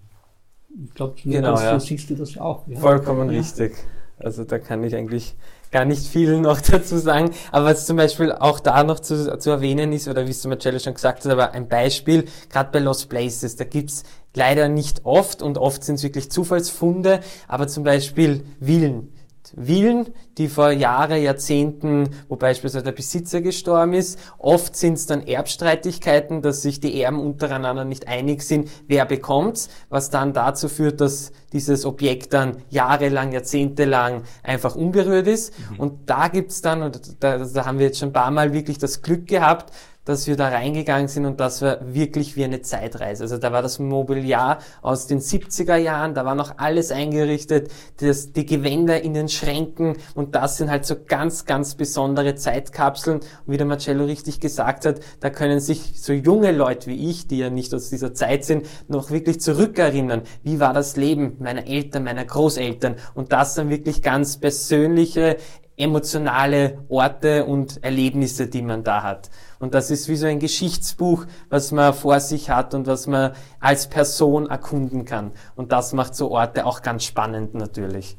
Ich 0.84 0.94
glaube, 0.94 1.14
genau, 1.24 1.56
so 1.56 1.62
ja. 1.62 1.80
siehst 1.80 2.08
du 2.10 2.14
das 2.14 2.38
auch. 2.38 2.66
Ja? 2.68 2.78
Vollkommen 2.78 3.30
ja. 3.30 3.38
richtig. 3.38 3.74
Also 4.18 4.44
da 4.44 4.58
kann 4.58 4.82
ich 4.84 4.94
eigentlich 4.94 5.34
gar 5.70 5.84
nicht 5.84 6.06
viel 6.06 6.40
noch 6.40 6.60
dazu 6.70 6.98
sagen. 6.98 7.30
Aber 7.52 7.66
was 7.66 7.86
zum 7.86 7.96
Beispiel 7.96 8.32
auch 8.32 8.60
da 8.60 8.84
noch 8.84 9.00
zu, 9.00 9.38
zu 9.38 9.50
erwähnen 9.50 9.92
ist, 9.92 10.08
oder 10.08 10.26
wie 10.26 10.30
es 10.30 10.44
Marcello 10.44 10.78
schon 10.78 10.94
gesagt 10.94 11.24
hat, 11.24 11.32
aber 11.32 11.52
ein 11.52 11.68
Beispiel, 11.68 12.24
gerade 12.50 12.70
bei 12.72 12.78
Lost 12.78 13.08
Places, 13.08 13.56
da 13.56 13.64
gibt's 13.64 14.04
leider 14.34 14.68
nicht 14.68 15.04
oft 15.04 15.42
und 15.42 15.58
oft 15.58 15.84
sind 15.84 15.96
es 15.96 16.02
wirklich 16.02 16.30
Zufallsfunde, 16.30 17.20
aber 17.46 17.68
zum 17.68 17.84
Beispiel 17.84 18.44
Villen. 18.60 19.12
Villen, 19.56 20.08
die 20.36 20.48
vor 20.48 20.70
Jahre, 20.70 21.18
Jahrzehnten, 21.18 22.10
wo 22.28 22.36
beispielsweise 22.36 22.84
der 22.84 22.92
Besitzer 22.92 23.40
gestorben 23.40 23.92
ist. 23.94 24.18
Oft 24.38 24.76
sind 24.76 24.94
es 24.94 25.06
dann 25.06 25.26
Erbstreitigkeiten, 25.26 26.42
dass 26.42 26.62
sich 26.62 26.80
die 26.80 27.00
Erben 27.00 27.20
untereinander 27.20 27.84
nicht 27.84 28.08
einig 28.08 28.42
sind, 28.42 28.70
wer 28.86 29.04
bekommt's, 29.04 29.68
was 29.88 30.10
dann 30.10 30.32
dazu 30.32 30.68
führt, 30.68 31.00
dass 31.00 31.32
dieses 31.52 31.84
Objekt 31.84 32.32
dann 32.32 32.58
jahrelang, 32.68 33.32
jahrzehntelang 33.32 34.22
einfach 34.42 34.76
unberührt 34.76 35.26
ist. 35.26 35.54
Mhm. 35.70 35.80
Und 35.80 36.10
da 36.10 36.28
gibt's 36.28 36.60
dann, 36.62 36.82
und 36.82 37.22
da, 37.22 37.38
da 37.38 37.66
haben 37.66 37.78
wir 37.78 37.86
jetzt 37.86 37.98
schon 37.98 38.10
ein 38.10 38.14
paar 38.14 38.30
Mal 38.30 38.52
wirklich 38.52 38.78
das 38.78 39.02
Glück 39.02 39.26
gehabt, 39.26 39.72
dass 40.08 40.26
wir 40.26 40.36
da 40.36 40.48
reingegangen 40.48 41.06
sind 41.06 41.26
und 41.26 41.38
das 41.38 41.60
war 41.60 41.94
wirklich 41.94 42.34
wie 42.34 42.42
eine 42.42 42.62
Zeitreise. 42.62 43.24
Also 43.24 43.36
da 43.36 43.52
war 43.52 43.60
das 43.60 43.78
Mobiliar 43.78 44.58
aus 44.80 45.06
den 45.06 45.20
70er 45.20 45.76
Jahren, 45.76 46.14
da 46.14 46.24
war 46.24 46.34
noch 46.34 46.54
alles 46.56 46.90
eingerichtet, 46.90 47.70
das, 47.98 48.32
die 48.32 48.46
Gewänder 48.46 49.02
in 49.02 49.12
den 49.12 49.28
Schränken 49.28 49.98
und 50.14 50.34
das 50.34 50.56
sind 50.56 50.70
halt 50.70 50.86
so 50.86 50.96
ganz, 51.06 51.44
ganz 51.44 51.74
besondere 51.74 52.36
Zeitkapseln. 52.36 53.18
Und 53.18 53.52
wie 53.52 53.58
der 53.58 53.66
Marcello 53.66 54.06
richtig 54.06 54.40
gesagt 54.40 54.86
hat, 54.86 55.00
da 55.20 55.28
können 55.28 55.60
sich 55.60 56.00
so 56.00 56.14
junge 56.14 56.52
Leute 56.52 56.86
wie 56.86 57.10
ich, 57.10 57.28
die 57.28 57.36
ja 57.36 57.50
nicht 57.50 57.74
aus 57.74 57.90
dieser 57.90 58.14
Zeit 58.14 58.46
sind, 58.46 58.66
noch 58.88 59.10
wirklich 59.10 59.42
zurückerinnern. 59.42 60.22
Wie 60.42 60.58
war 60.58 60.72
das 60.72 60.96
Leben 60.96 61.36
meiner 61.38 61.66
Eltern, 61.66 62.04
meiner 62.04 62.24
Großeltern? 62.24 62.96
Und 63.12 63.32
das 63.32 63.56
sind 63.56 63.68
wirklich 63.68 64.00
ganz 64.00 64.38
persönliche, 64.38 65.36
emotionale 65.78 66.84
Orte 66.88 67.44
und 67.44 67.82
Erlebnisse, 67.82 68.48
die 68.48 68.62
man 68.62 68.84
da 68.84 69.02
hat. 69.02 69.30
Und 69.58 69.74
das 69.74 69.90
ist 69.90 70.08
wie 70.08 70.16
so 70.16 70.26
ein 70.26 70.38
Geschichtsbuch, 70.38 71.26
was 71.48 71.72
man 71.72 71.94
vor 71.94 72.20
sich 72.20 72.50
hat 72.50 72.74
und 72.74 72.86
was 72.86 73.06
man 73.06 73.32
als 73.60 73.88
Person 73.88 74.48
erkunden 74.48 75.04
kann. 75.04 75.32
Und 75.56 75.72
das 75.72 75.92
macht 75.92 76.14
so 76.14 76.30
Orte 76.30 76.66
auch 76.66 76.82
ganz 76.82 77.04
spannend 77.04 77.54
natürlich. 77.54 78.16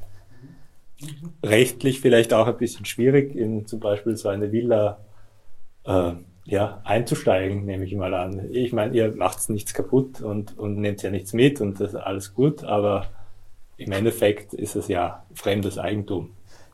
Rechtlich 1.43 2.01
vielleicht 2.01 2.33
auch 2.33 2.47
ein 2.47 2.57
bisschen 2.57 2.85
schwierig, 2.85 3.35
in 3.35 3.65
zum 3.65 3.79
Beispiel 3.79 4.17
so 4.17 4.29
eine 4.29 4.51
Villa 4.51 4.99
äh, 5.85 6.13
ja, 6.45 6.81
einzusteigen, 6.83 7.65
nehme 7.65 7.85
ich 7.85 7.95
mal 7.95 8.13
an. 8.13 8.49
Ich 8.51 8.73
meine, 8.73 8.95
ihr 8.95 9.15
macht 9.15 9.49
nichts 9.49 9.73
kaputt 9.73 10.21
und, 10.21 10.57
und 10.57 10.77
nehmt 10.77 11.01
ja 11.03 11.11
nichts 11.11 11.33
mit 11.33 11.61
und 11.61 11.79
das 11.79 11.93
ist 11.93 11.99
alles 11.99 12.33
gut, 12.33 12.63
aber 12.63 13.07
im 13.77 13.91
Endeffekt 13.91 14.53
ist 14.53 14.75
es 14.75 14.87
ja 14.87 15.25
fremdes 15.33 15.77
Eigentum. 15.77 16.31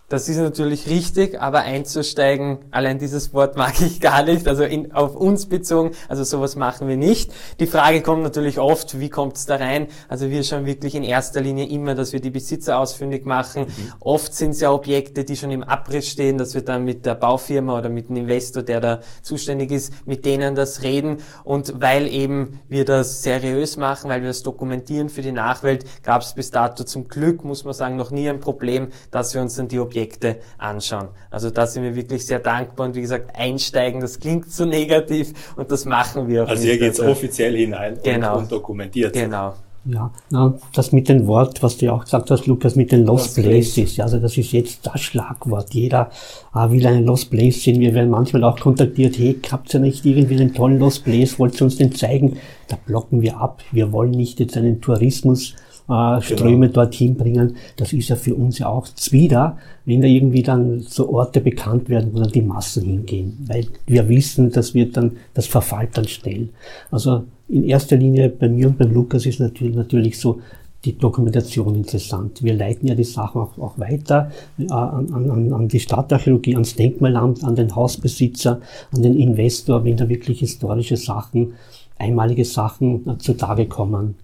Das 0.08 0.30
ist 0.30 0.38
natürlich 0.38 0.88
richtig, 0.88 1.42
aber 1.42 1.62
einzusteigen, 1.62 2.60
allein 2.70 3.00
dieses 3.00 3.34
Wort 3.34 3.58
mag 3.58 3.82
ich 3.82 4.00
gar 4.00 4.22
nicht, 4.22 4.48
also 4.48 4.64
in, 4.64 4.92
auf 4.92 5.16
uns 5.16 5.48
bezogen, 5.48 5.94
also 6.08 6.24
sowas 6.24 6.56
machen 6.56 6.88
wir 6.88 6.96
nicht. 6.96 7.34
Die 7.60 7.66
Frage 7.66 8.04
kommt 8.04 8.22
natürlich 8.22 8.60
oft, 8.60 9.00
wie 9.00 9.10
kommt 9.10 9.36
es 9.36 9.48
da 9.48 9.56
rein? 9.56 9.88
Also 10.08 10.30
wir 10.30 10.44
schauen 10.44 10.68
wirklich 10.68 10.94
in 10.94 11.02
erster 11.02 11.42
Linie 11.42 11.68
immer, 11.70 11.96
dass 11.96 12.14
wir 12.14 12.20
die 12.20 12.30
Besitzer 12.30 12.78
ausfindig 12.78 13.26
machen. 13.26 13.64
Mhm. 13.64 13.94
Oft 14.00 14.36
sind 14.36 14.52
es 14.52 14.60
ja 14.60 14.72
Objekte, 14.72 15.24
die 15.24 15.36
schon 15.36 15.50
im 15.50 15.64
Abriss 15.64 16.08
stehen, 16.08 16.38
dass 16.38 16.54
wir 16.54 16.62
dann 16.62 16.86
mit 16.86 17.08
der 17.08 17.16
Baufirma 17.16 17.76
oder 17.76 17.90
mit 17.90 18.10
dem 18.10 18.18
Investor, 18.18 18.62
der 18.62 18.82
da 18.82 19.00
zuständig 19.24 19.72
ist, 19.72 19.92
mit 20.06 20.24
denen 20.24 20.54
das 20.54 20.84
reden. 20.84 21.18
Und 21.44 21.82
weil 21.82 22.08
eben 22.08 22.60
wir 22.70 22.86
das 22.86 23.24
seriös 23.24 23.75
machen, 23.75 24.12
weil 24.12 24.22
wir 24.22 24.27
das 24.27 24.44
dokumentieren 24.44 25.10
für 25.10 25.24
die 25.24 25.32
Nachwelt, 25.32 25.84
gab 26.03 26.22
es 26.22 26.36
bis 26.36 26.51
dato 26.51 26.84
zum 26.84 27.08
Glück, 27.08 27.44
muss 27.44 27.64
man 27.64 27.74
sagen, 27.74 27.96
noch 27.96 28.12
nie 28.12 28.29
ein 28.29 28.40
Problem, 28.40 28.90
dass 29.10 29.34
wir 29.34 29.42
uns 29.42 29.56
dann 29.56 29.68
die 29.68 29.79
Objekte 29.79 29.95
Objekte 29.96 30.38
anschauen. 30.58 31.08
Also 31.31 31.50
da 31.50 31.66
sind 31.66 31.84
wir 31.84 31.96
wirklich 31.96 32.25
sehr 32.25 32.40
dankbar 32.40 32.88
und 32.88 32.96
wie 32.96 33.01
gesagt, 33.01 33.31
einsteigen, 33.38 34.01
das 34.01 34.20
klingt 34.20 34.51
so 34.51 34.66
negativ 34.66 35.34
und 35.55 35.72
das 35.72 35.86
machen 35.86 36.27
wir 36.27 36.44
auch 36.44 36.50
Also 36.50 36.64
hier 36.64 36.77
geht's 36.77 37.00
also, 37.00 37.12
offiziell 37.12 37.55
hinein 37.55 37.98
genau, 38.03 38.34
und, 38.34 38.44
und 38.44 38.51
dokumentiert. 38.51 39.14
Genau. 39.14 39.53
Ja, 39.88 40.12
na, 40.31 40.55
das 40.74 40.92
mit 40.92 41.08
dem 41.10 41.27
Wort, 41.27 41.62
was 41.62 41.77
du 41.77 41.86
ja 41.86 41.94
auch 41.94 42.03
gesagt 42.03 42.31
hast, 42.31 42.48
Lukas, 42.48 42.75
mit 42.75 42.92
den 42.92 43.05
Lost, 43.05 43.38
Lost 43.38 43.48
Places, 43.48 43.98
ja, 43.98 44.05
also 44.05 44.18
das 44.18 44.36
ist 44.36 44.51
jetzt 44.51 44.79
das 44.88 45.00
Schlagwort. 45.00 45.75
Jeder 45.75 46.10
ah, 46.53 46.72
will 46.72 46.88
einen 46.88 47.05
Lost 47.05 47.29
Place 47.29 47.64
sehen. 47.64 47.79
Wir 47.79 47.94
werden 47.94 48.10
manchmal 48.10 48.44
auch 48.46 48.60
kontaktiert, 48.60 49.16
hey, 49.20 49.40
habt 49.51 49.72
ihr 49.75 49.79
nicht 49.79 50.03
irgendwie 50.03 50.38
einen 50.38 50.55
tollen 50.55 50.79
Lost 50.79 51.05
Place, 51.05 51.38
wollt 51.38 51.62
ihr 51.62 51.66
uns 51.66 51.75
den 51.75 51.94
zeigen? 51.94 52.40
Da 52.68 52.77
blocken 52.84 53.22
wir 53.22 53.38
ab. 53.38 53.62
Wir 53.72 53.92
wollen 53.92 54.10
nicht 54.10 54.40
jetzt 54.40 54.58
einen 54.58 54.81
Tourismus 54.81 55.53
äh, 55.90 56.22
Ströme 56.22 56.68
genau. 56.68 56.84
dorthin 56.84 57.16
bringen. 57.16 57.56
Das 57.78 57.94
ist 57.94 58.10
ja 58.10 58.16
für 58.16 58.36
uns 58.36 58.60
ja 58.60 58.68
auch 58.68 58.88
zwider, 58.88 59.58
wenn 59.86 60.02
da 60.02 60.08
irgendwie 60.08 60.44
dann 60.44 60.80
so 60.80 61.10
Orte 61.14 61.42
bekannt 61.42 61.90
werden, 61.90 62.12
wo 62.14 62.20
dann 62.20 62.32
die 62.32 62.42
Massen 62.42 62.84
hingehen. 62.84 63.38
Weil 63.48 63.68
wir 63.86 64.08
wissen, 64.10 64.52
das 64.52 64.74
wird 64.74 64.98
dann, 64.98 65.18
das 65.34 65.48
verfällt 65.48 65.92
dann 65.94 66.08
schnell. 66.08 66.50
Also 66.92 67.26
in 67.48 67.64
erster 67.64 67.96
Linie 67.96 68.30
bei 68.30 68.50
mir 68.50 68.68
und 68.68 68.78
beim 68.78 68.94
Lukas 68.94 69.26
ist 69.26 69.40
natürlich, 69.40 69.76
natürlich 69.76 70.20
so, 70.20 70.40
die 70.86 70.98
Dokumentation 70.98 71.76
interessant. 71.76 72.44
Wir 72.44 72.54
leiten 72.54 72.88
ja 72.88 72.96
die 72.96 73.04
Sachen 73.04 73.42
auch, 73.42 73.58
auch 73.58 73.80
weiter 73.80 74.32
äh, 74.60 74.72
an, 74.72 75.12
an, 75.12 75.54
an 75.54 75.68
die 75.68 75.80
Stadtarchäologie, 75.80 76.54
ans 76.54 76.76
Denkmalamt, 76.76 77.44
an 77.44 77.56
den 77.56 77.76
Hausbesitzer, 77.76 78.62
an 78.92 79.02
den 79.02 79.18
Investor, 79.18 79.84
wenn 79.84 79.98
da 79.98 80.08
wirklich 80.08 80.40
historische 80.40 80.98
Sachen, 80.98 81.54
einmalige 81.98 82.46
Sachen 82.46 83.08
äh, 83.08 83.18
zutage 83.18 83.66
kommen. 83.66 84.16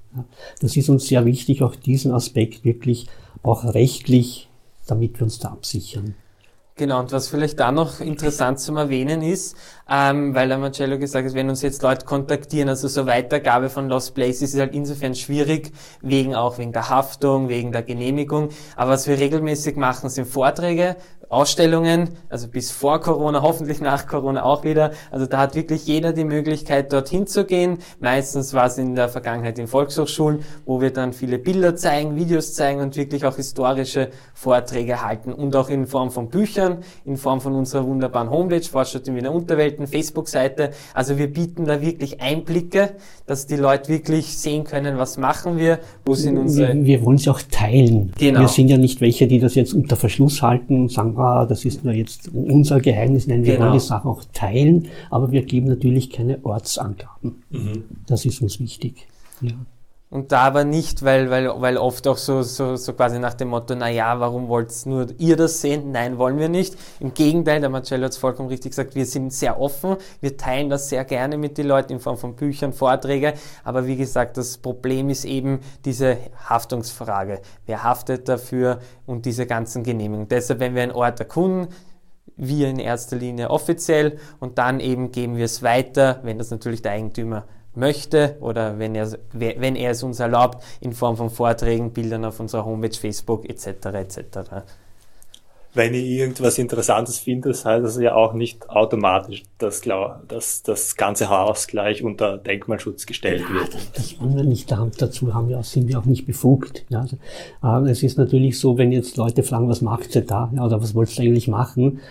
Das 0.60 0.76
ist 0.78 0.90
uns 0.90 1.08
sehr 1.08 1.26
wichtig, 1.26 1.64
auch 1.64 1.76
diesen 1.76 2.12
Aspekt 2.12 2.66
wirklich 2.66 3.08
auch 3.44 3.64
rechtlich, 3.74 4.50
damit 4.88 5.20
wir 5.20 5.24
uns 5.24 5.40
da 5.40 5.50
absichern. 5.50 6.16
Genau, 6.82 7.00
und 7.00 7.12
was 7.12 7.28
vielleicht 7.28 7.60
da 7.60 7.72
noch 7.72 8.00
interessant 8.00 8.60
zum 8.60 8.78
Erwähnen 8.78 9.22
ist, 9.22 9.56
ähm, 9.88 10.34
weil 10.34 10.48
der 10.48 10.58
Marcello 10.58 10.98
gesagt 10.98 11.28
hat, 11.28 11.36
wenn 11.36 11.50
uns 11.50 11.62
jetzt 11.62 11.84
Leute 11.84 12.06
kontaktieren, 12.06 12.70
also 12.70 12.88
so 12.88 13.06
Weitergabe 13.06 13.70
von 13.70 13.88
Lost 13.88 14.16
Places 14.16 14.54
ist 14.54 14.60
halt 14.60 14.74
insofern 14.74 15.14
schwierig, 15.14 15.74
wegen 16.02 16.34
auch 16.34 16.58
wegen 16.58 16.72
der 16.72 16.90
Haftung, 16.90 17.50
wegen 17.50 17.72
der 17.72 17.84
Genehmigung. 17.84 18.50
Aber 18.78 18.92
was 18.92 19.06
wir 19.06 19.20
regelmäßig 19.20 19.76
machen, 19.76 20.10
sind 20.10 20.28
Vorträge, 20.28 20.96
Ausstellungen, 21.32 22.10
also 22.28 22.50
bis 22.50 22.72
vor 22.72 23.00
Corona, 23.00 23.42
hoffentlich 23.42 23.80
nach 23.80 24.06
Corona 24.06 24.44
auch 24.44 24.66
wieder. 24.66 24.92
Also 25.12 25.26
da 25.26 25.38
hat 25.38 25.56
wirklich 25.56 25.88
jeder 25.88 26.12
die 26.12 26.26
Möglichkeit, 26.26 26.92
dorthin 26.92 27.26
zu 27.26 27.46
gehen. 27.46 27.78
Meistens 28.02 28.54
war 28.54 28.66
es 28.66 28.78
in 28.78 28.96
der 28.96 29.08
Vergangenheit 29.08 29.58
in 29.58 29.68
Volkshochschulen, 29.68 30.40
wo 30.66 30.82
wir 30.82 30.92
dann 30.92 31.14
viele 31.14 31.40
Bilder 31.40 31.78
zeigen, 31.78 32.18
Videos 32.18 32.54
zeigen 32.54 32.82
und 32.82 32.98
wirklich 32.98 33.26
auch 33.26 33.38
historische 33.38 34.10
Vorträge 34.34 35.02
halten 35.02 35.32
und 35.32 35.56
auch 35.56 35.70
in 35.70 35.88
Form 35.88 36.12
von 36.12 36.28
Büchern, 36.28 36.80
in 37.06 37.16
Form 37.16 37.40
von 37.40 37.54
unserer 37.56 37.88
wunderbaren 37.88 38.30
Homepage, 38.30 38.62
Fortschritt 38.62 39.08
in 39.08 39.16
Wiener 39.16 39.32
Unterwelten, 39.32 39.88
Facebook-Seite. 39.88 40.72
Also 40.94 41.18
wir 41.18 41.32
bieten 41.32 41.64
da 41.64 41.82
wirklich 41.82 42.20
Einblicke, 42.20 42.92
dass 43.26 43.48
die 43.48 43.56
Leute 43.56 43.88
wirklich 43.88 44.38
sehen 44.38 44.66
können, 44.66 44.98
was 44.98 45.18
machen 45.18 45.58
wir, 45.58 45.80
wo 46.06 46.14
sind 46.14 46.38
unsere... 46.38 46.74
Wir, 46.74 46.86
wir 46.86 47.06
wollen 47.06 47.18
sie 47.18 47.30
auch 47.30 47.42
teilen. 47.50 48.12
Genau. 48.20 48.42
Wir 48.42 48.48
sind 48.50 48.68
ja 48.68 48.78
nicht 48.78 49.00
welche, 49.00 49.28
die 49.28 49.40
das 49.40 49.56
jetzt 49.56 49.74
unter 49.74 49.96
Verschluss 49.96 50.42
halten 50.42 50.82
und 50.82 50.92
sagen, 50.92 51.21
ah, 51.22 51.46
das 51.46 51.66
ist 51.66 51.84
nur 51.84 51.94
jetzt 51.94 52.30
unser 52.34 52.80
Geheimnis. 52.80 53.28
Nein, 53.28 53.46
wir 53.46 53.54
genau. 53.54 53.66
wollen 53.66 53.74
die 53.74 53.86
Sache 53.86 54.08
auch 54.08 54.24
teilen, 54.34 54.88
aber 55.10 55.32
wir 55.32 55.44
geben 55.44 55.68
natürlich 55.68 56.10
keine 56.10 56.44
Ortsangaben. 56.44 57.44
Mhm. 57.50 57.84
Das 58.08 58.26
ist 58.26 58.42
uns 58.42 58.60
wichtig. 58.60 59.08
Ja. 59.42 59.54
Und 60.12 60.34
da 60.34 60.42
aber 60.42 60.66
nicht, 60.66 61.04
weil, 61.04 61.30
weil, 61.30 61.50
weil 61.62 61.78
oft 61.78 62.06
auch 62.06 62.18
so, 62.18 62.42
so, 62.44 62.76
so 62.76 62.92
quasi 62.92 63.18
nach 63.18 63.34
dem 63.34 63.48
Motto, 63.48 63.76
na 63.76 63.88
ja, 63.88 64.20
warum 64.20 64.50
wollt 64.50 64.86
nur 64.86 65.08
ihr 65.20 65.38
das 65.38 65.62
sehen? 65.62 65.94
Nein, 65.94 66.18
wollen 66.18 66.38
wir 66.38 66.50
nicht. 66.50 66.76
Im 67.00 67.14
Gegenteil, 67.14 67.62
der 67.62 67.70
Marcello 67.70 68.04
hat 68.04 68.12
es 68.12 68.18
vollkommen 68.18 68.50
richtig 68.50 68.72
gesagt, 68.72 68.94
wir 68.94 69.06
sind 69.06 69.32
sehr 69.32 69.58
offen, 69.58 69.96
wir 70.20 70.36
teilen 70.36 70.70
das 70.70 70.90
sehr 70.90 71.06
gerne 71.06 71.38
mit 71.38 71.58
den 71.58 71.66
Leuten 71.66 71.94
in 71.94 72.02
Form 72.02 72.18
von 72.18 72.36
Büchern, 72.36 72.74
Vorträge. 72.74 73.36
Aber 73.64 73.88
wie 73.88 73.96
gesagt, 73.96 74.36
das 74.36 74.58
Problem 74.58 75.10
ist 75.10 75.24
eben 75.24 75.62
diese 75.86 76.18
Haftungsfrage. 76.44 77.40
Wer 77.66 77.84
haftet 77.86 78.28
dafür 78.28 78.80
und 79.06 79.26
diese 79.26 79.46
ganzen 79.46 79.82
Genehmigungen? 79.82 80.28
Deshalb, 80.28 80.60
wenn 80.60 80.76
wir 80.76 80.84
einen 80.84 80.92
Ort 80.92 81.22
erkunden, 81.22 81.70
wir 82.36 82.68
in 82.68 82.80
erster 82.80 83.16
Linie 83.16 83.50
offiziell 83.50 84.20
und 84.42 84.58
dann 84.58 84.82
eben 84.82 85.14
geben 85.14 85.38
wir 85.38 85.46
es 85.46 85.64
weiter, 85.64 86.20
wenn 86.24 86.38
das 86.38 86.52
natürlich 86.52 86.82
der 86.82 86.92
Eigentümer 86.92 87.46
möchte 87.76 88.38
oder 88.42 88.80
wenn 88.80 88.96
er, 88.96 89.18
wenn 89.34 89.76
er 89.76 89.92
es 89.92 90.04
uns 90.04 90.20
erlaubt, 90.20 90.64
in 90.80 90.94
Form 90.94 91.18
von 91.18 91.30
Vorträgen, 91.30 91.94
Bildern 91.94 92.26
auf 92.26 92.40
unserer 92.40 92.66
Homepage, 92.66 92.98
Facebook 92.98 93.50
etc. 93.50 93.86
etc. 93.94 94.40
Wenn 95.74 95.94
ich 95.94 96.04
irgendwas 96.04 96.58
Interessantes 96.58 97.20
finde, 97.20 97.48
das 97.48 97.64
heißt 97.64 97.86
es 97.86 97.98
ja 97.98 98.14
auch 98.14 98.34
nicht 98.34 98.70
automatisch, 98.70 99.44
dass, 99.58 99.82
dass 100.28 100.64
das 100.64 100.98
ganze 100.98 101.30
Haus 101.30 101.68
gleich 101.68 102.04
unter 102.04 102.38
Denkmalschutz 102.38 103.06
gestellt 103.06 103.44
ja, 103.48 103.54
wird. 103.54 103.78
Das 103.94 104.20
wollen 104.20 104.36
wir 104.36 104.44
nicht. 104.44 104.70
Dazu 104.70 105.34
haben 105.34 105.48
wir, 105.48 105.64
sind 105.64 105.88
wir 105.88 105.98
auch 105.98 106.06
nicht 106.06 106.26
befugt. 106.26 106.84
Ja, 106.90 107.00
also, 107.00 107.16
äh, 107.64 107.90
es 107.90 108.04
ist 108.04 108.18
natürlich 108.18 108.60
so, 108.60 108.78
wenn 108.78 108.92
jetzt 108.92 109.16
Leute 109.16 109.44
fragen, 109.44 109.70
was 109.70 109.82
macht 109.82 110.14
ihr 110.14 110.24
da? 110.24 110.52
Ja, 110.54 110.66
oder 110.66 110.82
was 110.82 110.94
wollt 110.94 111.18
ihr 111.18 111.24
eigentlich 111.24 111.48
machen? 111.48 112.02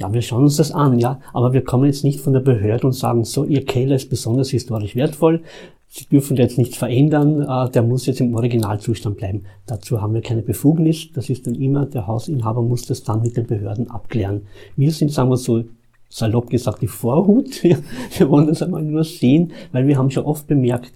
Ja, 0.00 0.10
wir 0.14 0.22
schauen 0.22 0.44
uns 0.44 0.56
das 0.56 0.72
an, 0.72 0.98
ja. 0.98 1.20
Aber 1.34 1.52
wir 1.52 1.62
kommen 1.62 1.84
jetzt 1.84 2.04
nicht 2.04 2.20
von 2.20 2.32
der 2.32 2.40
Behörde 2.40 2.86
und 2.86 2.94
sagen, 2.94 3.24
so, 3.24 3.44
Ihr 3.44 3.66
Keller 3.66 3.96
ist 3.96 4.08
besonders 4.08 4.48
historisch 4.48 4.96
wertvoll. 4.96 5.42
Sie 5.88 6.06
dürfen 6.06 6.38
jetzt 6.38 6.56
nichts 6.56 6.78
verändern, 6.78 7.42
äh, 7.42 7.70
der 7.70 7.82
muss 7.82 8.06
jetzt 8.06 8.20
im 8.20 8.34
Originalzustand 8.34 9.18
bleiben. 9.18 9.44
Dazu 9.66 10.00
haben 10.00 10.14
wir 10.14 10.22
keine 10.22 10.40
Befugnis. 10.40 11.12
Das 11.12 11.28
ist 11.28 11.46
dann 11.46 11.54
immer, 11.54 11.84
der 11.84 12.06
Hausinhaber 12.06 12.62
muss 12.62 12.86
das 12.86 13.02
dann 13.02 13.20
mit 13.20 13.36
den 13.36 13.46
Behörden 13.46 13.90
abklären. 13.90 14.42
Wir 14.74 14.90
sind, 14.90 15.12
sagen 15.12 15.28
wir 15.28 15.36
so, 15.36 15.64
salopp 16.08 16.48
gesagt, 16.48 16.80
die 16.80 16.86
Vorhut. 16.86 17.62
Wir 17.62 18.30
wollen 18.30 18.46
das 18.46 18.62
einmal 18.62 18.82
nur 18.82 19.04
sehen, 19.04 19.52
weil 19.70 19.86
wir 19.86 19.96
haben 19.96 20.10
schon 20.10 20.24
oft 20.24 20.48
bemerkt, 20.48 20.92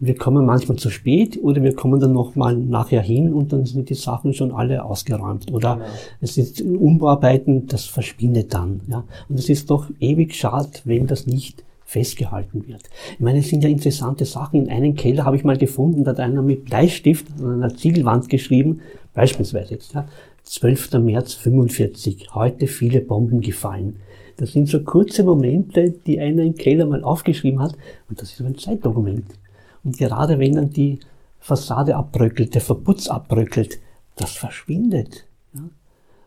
wir 0.00 0.14
kommen 0.14 0.46
manchmal 0.46 0.78
zu 0.78 0.90
spät 0.90 1.38
oder 1.42 1.62
wir 1.62 1.74
kommen 1.74 1.98
dann 1.98 2.12
nochmal 2.12 2.56
nachher 2.56 3.02
hin 3.02 3.32
und 3.32 3.52
dann 3.52 3.66
sind 3.66 3.90
die 3.90 3.94
Sachen 3.94 4.32
schon 4.32 4.52
alle 4.52 4.84
ausgeräumt. 4.84 5.52
Oder 5.52 5.76
genau. 5.76 5.86
es 6.20 6.38
ist 6.38 6.60
Umbauarbeiten, 6.60 7.66
das 7.66 7.86
verschwindet 7.86 8.54
dann. 8.54 8.80
Ja. 8.88 9.04
Und 9.28 9.38
es 9.38 9.48
ist 9.48 9.70
doch 9.70 9.88
ewig 9.98 10.34
schade, 10.34 10.70
wenn 10.84 11.06
das 11.06 11.26
nicht 11.26 11.64
festgehalten 11.84 12.68
wird. 12.68 12.82
Ich 13.14 13.20
meine, 13.20 13.38
es 13.38 13.48
sind 13.48 13.64
ja 13.64 13.70
interessante 13.70 14.24
Sachen. 14.24 14.66
In 14.66 14.70
einem 14.70 14.94
Keller 14.94 15.24
habe 15.24 15.36
ich 15.36 15.44
mal 15.44 15.56
gefunden, 15.56 16.04
da 16.04 16.10
hat 16.12 16.20
einer 16.20 16.42
mit 16.42 16.66
Bleistift 16.66 17.26
an 17.40 17.62
einer 17.62 17.74
Ziegelwand 17.74 18.28
geschrieben, 18.28 18.80
beispielsweise 19.14 19.74
jetzt, 19.74 19.94
ja, 19.94 20.06
12. 20.44 20.92
März 21.00 21.34
45, 21.34 22.34
heute 22.34 22.66
viele 22.66 23.00
Bomben 23.00 23.40
gefallen. 23.40 23.96
Das 24.36 24.52
sind 24.52 24.68
so 24.68 24.82
kurze 24.82 25.24
Momente, 25.24 25.90
die 26.06 26.20
einer 26.20 26.42
im 26.42 26.54
Keller 26.54 26.86
mal 26.86 27.02
aufgeschrieben 27.02 27.60
hat, 27.60 27.74
und 28.08 28.20
das 28.20 28.32
ist 28.32 28.40
ein 28.40 28.56
Zeitdokument. 28.56 29.24
Und 29.88 29.96
gerade 29.96 30.38
wenn 30.38 30.54
dann 30.54 30.68
die 30.68 30.98
Fassade 31.38 31.96
abbröckelt, 31.96 32.54
der 32.54 32.60
Verputz 32.60 33.08
abbröckelt, 33.08 33.78
das 34.16 34.32
verschwindet. 34.32 35.24
Ja? 35.54 35.62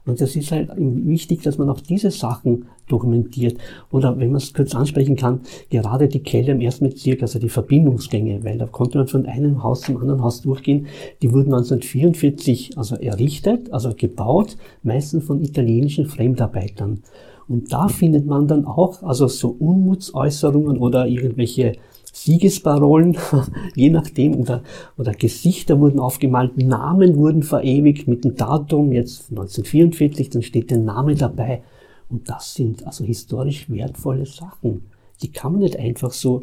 Und 0.04 0.19
das 0.19 0.36
ist 0.36 0.52
halt 0.52 0.71
wichtig, 0.78 1.43
dass 1.43 1.60
man 1.60 1.69
auch 1.69 1.80
diese 1.80 2.10
Sachen 2.10 2.65
dokumentiert. 2.88 3.60
Oder 3.91 4.17
wenn 4.17 4.30
man 4.32 4.38
es 4.38 4.52
kurz 4.52 4.74
ansprechen 4.74 5.15
kann, 5.15 5.41
gerade 5.69 6.08
die 6.08 6.24
Keller 6.24 6.54
im 6.54 6.62
ersten 6.62 6.89
Bezirk, 6.89 7.21
also 7.21 7.38
die 7.38 7.50
Verbindungsgänge, 7.50 8.43
weil 8.43 8.58
da 8.58 8.65
konnte 8.65 8.97
man 8.97 9.08
von 9.08 9.28
einem 9.28 9.62
Haus 9.62 9.82
zum 9.82 9.97
anderen 9.97 10.24
Haus 10.24 10.41
durchgehen, 10.41 10.88
die 11.21 11.32
wurden 11.32 11.54
1944 11.54 12.80
also 12.80 12.95
errichtet, 12.95 13.71
also 13.71 13.93
gebaut, 13.95 14.58
meistens 14.82 15.24
von 15.26 15.39
italienischen 15.43 16.08
Fremdarbeitern. 16.08 17.04
Und 17.47 17.71
da 17.71 17.89
findet 17.89 18.26
man 18.26 18.47
dann 18.47 18.65
auch 18.65 19.04
also 19.04 19.28
so 19.28 19.56
Unmutsäußerungen 19.60 20.80
oder 20.80 21.06
irgendwelche 21.06 21.74
Siegesparolen, 22.12 23.17
je 23.76 23.89
nachdem, 23.89 24.36
oder, 24.36 24.63
oder 24.97 25.13
Gesichter 25.13 25.80
wurden 25.80 26.00
aufgemalt, 26.00 26.58
Namen 26.58 27.15
wurden 27.15 27.43
verewigt 27.43 28.08
mit 28.08 28.24
dem 28.24 28.36
Datum, 28.36 28.91
jetzt 28.91 29.32
1944, 29.32 30.30
dann 30.30 30.43
steht 30.43 30.71
der 30.71 30.80
Name 30.80 31.15
dabei. 31.15 31.63
Und 32.10 32.30
das 32.30 32.54
sind 32.54 32.86
also 32.86 33.06
historisch 33.06 33.69
wertvolle 33.69 34.26
Sachen. 34.26 34.84
Die 35.21 35.32
kann 35.32 35.54
man 35.54 35.62
nicht 35.62 35.78
einfach 35.78 36.12
so, 36.12 36.41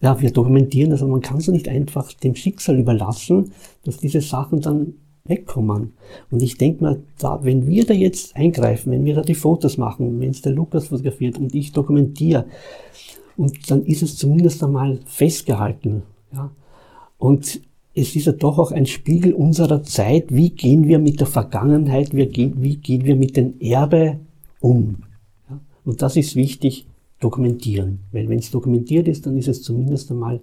ja, 0.00 0.20
wir 0.20 0.30
dokumentieren 0.30 0.90
das, 0.90 1.02
aber 1.02 1.12
man 1.12 1.20
kann 1.22 1.40
sie 1.40 1.52
nicht 1.52 1.68
einfach 1.68 2.12
dem 2.12 2.34
Schicksal 2.34 2.78
überlassen, 2.78 3.52
dass 3.84 3.98
diese 3.98 4.20
Sachen 4.20 4.60
dann 4.60 4.94
wegkommen. 5.28 5.94
Und 6.30 6.42
ich 6.42 6.56
denke 6.56 6.82
mal, 6.82 7.02
da, 7.18 7.42
wenn 7.42 7.66
wir 7.66 7.84
da 7.86 7.94
jetzt 7.94 8.36
eingreifen, 8.36 8.92
wenn 8.92 9.04
wir 9.04 9.14
da 9.14 9.22
die 9.22 9.34
Fotos 9.34 9.76
machen, 9.76 10.20
wenn 10.20 10.30
es 10.30 10.42
der 10.42 10.52
Lukas 10.52 10.88
fotografiert 10.88 11.38
und 11.38 11.54
ich 11.54 11.72
dokumentiere, 11.72 12.46
und 13.36 13.70
dann 13.70 13.84
ist 13.84 14.02
es 14.02 14.16
zumindest 14.16 14.62
einmal 14.62 15.00
festgehalten. 15.06 16.02
Ja. 16.32 16.50
Und 17.18 17.60
es 17.94 18.14
ist 18.14 18.26
ja 18.26 18.32
doch 18.32 18.58
auch 18.58 18.72
ein 18.72 18.86
Spiegel 18.86 19.32
unserer 19.32 19.82
Zeit. 19.82 20.26
Wie 20.34 20.50
gehen 20.50 20.86
wir 20.86 20.98
mit 20.98 21.20
der 21.20 21.26
Vergangenheit, 21.26 22.14
wie 22.14 22.26
gehen, 22.26 22.62
wie 22.62 22.76
gehen 22.76 23.04
wir 23.04 23.16
mit 23.16 23.36
dem 23.36 23.58
Erbe 23.60 24.20
um? 24.60 25.04
Ja. 25.48 25.60
Und 25.84 26.02
das 26.02 26.16
ist 26.16 26.36
wichtig, 26.36 26.86
dokumentieren. 27.20 28.00
Weil 28.12 28.28
wenn 28.28 28.38
es 28.38 28.50
dokumentiert 28.50 29.08
ist, 29.08 29.26
dann 29.26 29.36
ist 29.38 29.48
es 29.48 29.62
zumindest 29.62 30.10
einmal 30.10 30.40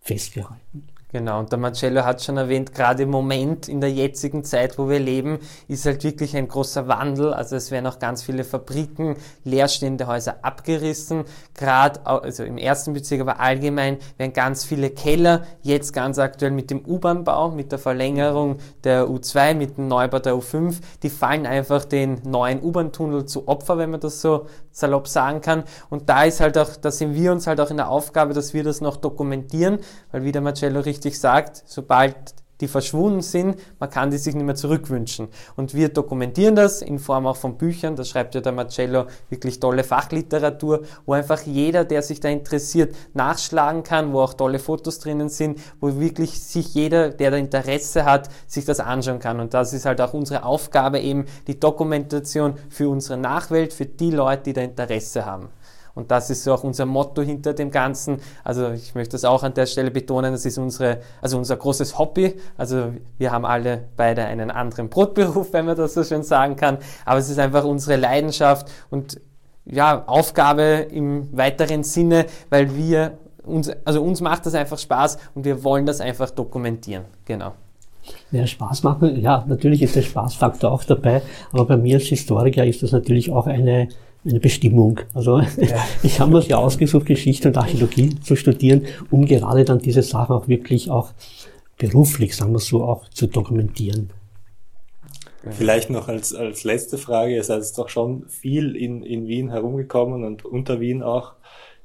festgehalten. 0.00 0.84
Genau, 1.10 1.38
und 1.38 1.50
der 1.50 1.58
Marcello 1.58 2.04
hat 2.04 2.22
schon 2.22 2.36
erwähnt, 2.36 2.74
gerade 2.74 3.04
im 3.04 3.08
Moment 3.08 3.66
in 3.66 3.80
der 3.80 3.90
jetzigen 3.90 4.44
Zeit, 4.44 4.76
wo 4.76 4.90
wir 4.90 4.98
leben, 4.98 5.38
ist 5.66 5.86
halt 5.86 6.04
wirklich 6.04 6.36
ein 6.36 6.48
großer 6.48 6.86
Wandel. 6.86 7.32
Also 7.32 7.56
es 7.56 7.70
werden 7.70 7.86
auch 7.86 7.98
ganz 7.98 8.22
viele 8.22 8.44
Fabriken, 8.44 9.16
leerstehende 9.42 10.06
Häuser 10.06 10.36
abgerissen. 10.42 11.24
Gerade 11.54 12.04
also 12.04 12.44
im 12.44 12.58
ersten 12.58 12.92
Bezirk, 12.92 13.22
aber 13.22 13.40
allgemein 13.40 13.96
werden 14.18 14.34
ganz 14.34 14.64
viele 14.64 14.90
Keller, 14.90 15.44
jetzt 15.62 15.94
ganz 15.94 16.18
aktuell 16.18 16.50
mit 16.50 16.70
dem 16.70 16.84
U-Bahn-Bau, 16.84 17.52
mit 17.52 17.72
der 17.72 17.78
Verlängerung 17.78 18.58
der 18.84 19.06
U2, 19.06 19.54
mit 19.54 19.78
dem 19.78 19.88
Neubau 19.88 20.18
der 20.18 20.34
U5, 20.34 20.76
die 21.02 21.08
fallen 21.08 21.46
einfach 21.46 21.86
den 21.86 22.20
neuen 22.24 22.62
U-Bahn-Tunnel 22.62 23.24
zu 23.24 23.48
Opfer, 23.48 23.78
wenn 23.78 23.90
man 23.90 24.00
das 24.00 24.20
so 24.20 24.44
salopp 24.72 25.08
sagen 25.08 25.40
kann. 25.40 25.64
Und 25.88 26.10
da 26.10 26.24
ist 26.24 26.40
halt 26.40 26.58
auch, 26.58 26.76
da 26.76 26.90
sehen 26.90 27.14
wir 27.14 27.32
uns 27.32 27.46
halt 27.46 27.60
auch 27.62 27.70
in 27.70 27.78
der 27.78 27.88
Aufgabe, 27.88 28.34
dass 28.34 28.52
wir 28.52 28.62
das 28.62 28.82
noch 28.82 28.96
dokumentieren, 28.98 29.78
weil 30.12 30.24
wie 30.24 30.32
der 30.32 30.42
Marcello 30.42 30.80
richtig 30.80 30.97
richtig 30.98 31.20
sagt, 31.20 31.62
sobald 31.66 32.34
die 32.60 32.66
verschwunden 32.66 33.22
sind, 33.22 33.56
man 33.78 33.88
kann 33.88 34.10
die 34.10 34.18
sich 34.18 34.34
nicht 34.34 34.44
mehr 34.44 34.56
zurückwünschen. 34.56 35.28
Und 35.54 35.74
wir 35.74 35.90
dokumentieren 35.90 36.56
das 36.56 36.82
in 36.82 36.98
Form 36.98 37.28
auch 37.28 37.36
von 37.36 37.56
Büchern, 37.56 37.94
das 37.94 38.08
schreibt 38.08 38.34
ja 38.34 38.40
der 38.40 38.50
Marcello, 38.50 39.06
wirklich 39.30 39.60
tolle 39.60 39.84
Fachliteratur, 39.84 40.82
wo 41.06 41.12
einfach 41.12 41.42
jeder, 41.42 41.84
der 41.84 42.02
sich 42.02 42.18
da 42.18 42.28
interessiert, 42.28 42.96
nachschlagen 43.14 43.84
kann, 43.84 44.12
wo 44.12 44.22
auch 44.22 44.34
tolle 44.34 44.58
Fotos 44.58 44.98
drinnen 44.98 45.28
sind, 45.28 45.60
wo 45.78 46.00
wirklich 46.00 46.42
sich 46.42 46.74
jeder, 46.74 47.10
der 47.10 47.30
da 47.30 47.36
Interesse 47.36 48.04
hat, 48.04 48.28
sich 48.48 48.64
das 48.64 48.80
anschauen 48.80 49.20
kann. 49.20 49.38
Und 49.38 49.54
das 49.54 49.72
ist 49.72 49.86
halt 49.86 50.00
auch 50.00 50.12
unsere 50.12 50.42
Aufgabe 50.42 50.98
eben, 50.98 51.26
die 51.46 51.60
Dokumentation 51.60 52.54
für 52.70 52.88
unsere 52.88 53.20
Nachwelt, 53.20 53.72
für 53.72 53.86
die 53.86 54.10
Leute, 54.10 54.42
die 54.42 54.52
da 54.52 54.62
Interesse 54.62 55.24
haben. 55.24 55.50
Und 55.98 56.12
das 56.12 56.30
ist 56.30 56.46
auch 56.48 56.62
unser 56.62 56.86
Motto 56.86 57.22
hinter 57.22 57.54
dem 57.54 57.72
Ganzen. 57.72 58.18
Also 58.44 58.70
ich 58.70 58.94
möchte 58.94 59.12
das 59.12 59.24
auch 59.24 59.42
an 59.42 59.52
der 59.54 59.66
Stelle 59.66 59.90
betonen, 59.90 60.30
das 60.30 60.46
ist 60.46 60.56
unsere, 60.56 61.00
also 61.20 61.36
unser 61.36 61.56
großes 61.56 61.98
Hobby. 61.98 62.36
Also 62.56 62.92
wir 63.18 63.32
haben 63.32 63.44
alle 63.44 63.88
beide 63.96 64.24
einen 64.24 64.52
anderen 64.52 64.90
Brotberuf, 64.90 65.52
wenn 65.52 65.66
man 65.66 65.76
das 65.76 65.94
so 65.94 66.04
schön 66.04 66.22
sagen 66.22 66.54
kann. 66.54 66.78
Aber 67.04 67.18
es 67.18 67.28
ist 67.28 67.40
einfach 67.40 67.64
unsere 67.64 67.96
Leidenschaft 67.96 68.70
und 68.90 69.20
ja, 69.64 70.04
Aufgabe 70.06 70.86
im 70.92 71.36
weiteren 71.36 71.82
Sinne, 71.82 72.26
weil 72.48 72.76
wir 72.76 73.18
uns, 73.42 73.68
also 73.84 74.00
uns 74.00 74.20
macht 74.20 74.46
das 74.46 74.54
einfach 74.54 74.78
Spaß 74.78 75.18
und 75.34 75.44
wir 75.44 75.64
wollen 75.64 75.84
das 75.84 76.00
einfach 76.00 76.30
dokumentieren. 76.30 77.06
Genau. 77.24 77.54
Ja, 78.30 78.46
Spaß 78.46 78.84
machen, 78.84 79.20
ja, 79.20 79.44
natürlich 79.48 79.82
ist 79.82 79.96
der 79.96 80.02
Spaßfaktor 80.02 80.70
auch 80.70 80.84
dabei, 80.84 81.22
aber 81.50 81.64
bei 81.64 81.76
mir 81.76 81.96
als 81.96 82.06
Historiker 82.06 82.64
ist 82.64 82.84
das 82.84 82.92
natürlich 82.92 83.32
auch 83.32 83.48
eine, 83.48 83.88
eine 84.24 84.40
Bestimmung. 84.40 85.00
Also 85.14 85.38
ja. 85.38 85.46
ich 86.02 86.20
habe 86.20 86.32
mir 86.32 86.42
ja 86.42 86.58
ausgesucht, 86.58 87.06
Geschichte 87.06 87.48
und 87.48 87.56
Archäologie 87.56 88.20
zu 88.20 88.36
studieren, 88.36 88.86
um 89.10 89.26
gerade 89.26 89.64
dann 89.64 89.78
diese 89.78 90.02
Sachen 90.02 90.34
auch 90.34 90.48
wirklich 90.48 90.90
auch 90.90 91.12
beruflich, 91.78 92.36
sagen 92.36 92.52
wir 92.52 92.58
so, 92.58 92.82
auch 92.82 93.08
zu 93.10 93.26
dokumentieren. 93.26 94.10
Vielleicht 95.50 95.88
noch 95.88 96.08
als, 96.08 96.34
als 96.34 96.64
letzte 96.64 96.98
Frage, 96.98 97.34
ihr 97.34 97.44
seid 97.44 97.62
doch 97.78 97.88
schon 97.88 98.26
viel 98.28 98.74
in, 98.74 99.02
in 99.02 99.28
Wien 99.28 99.50
herumgekommen 99.50 100.24
und 100.24 100.44
unter 100.44 100.80
Wien 100.80 101.02
auch. 101.02 101.34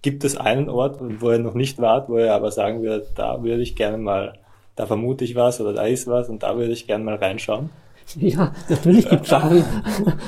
Gibt 0.02 0.24
es 0.26 0.36
einen 0.36 0.70
Ort, 0.70 1.00
wo 1.22 1.32
ihr 1.32 1.40
noch 1.40 1.54
nicht 1.54 1.80
wart, 1.80 2.10
wo 2.10 2.18
ihr 2.18 2.34
aber 2.34 2.52
sagen 2.52 2.82
würdet, 2.82 3.10
da 3.16 3.42
würde 3.42 3.62
ich 3.62 3.76
gerne 3.76 3.98
mal, 3.98 4.38
da 4.76 4.86
vermute 4.86 5.24
ich 5.24 5.36
was 5.36 5.62
oder 5.62 5.72
da 5.72 5.84
ist 5.84 6.08
was 6.08 6.28
und 6.28 6.44
da 6.44 6.58
würde 6.58 6.74
ich 6.74 6.88
gerne 6.88 7.06
mal 7.06 7.16
reinschauen? 7.16 7.70
Ja, 8.20 8.54
natürlich 8.70 9.10
gibt 9.10 9.24
es 9.24 9.30
Sachen, 9.30 9.64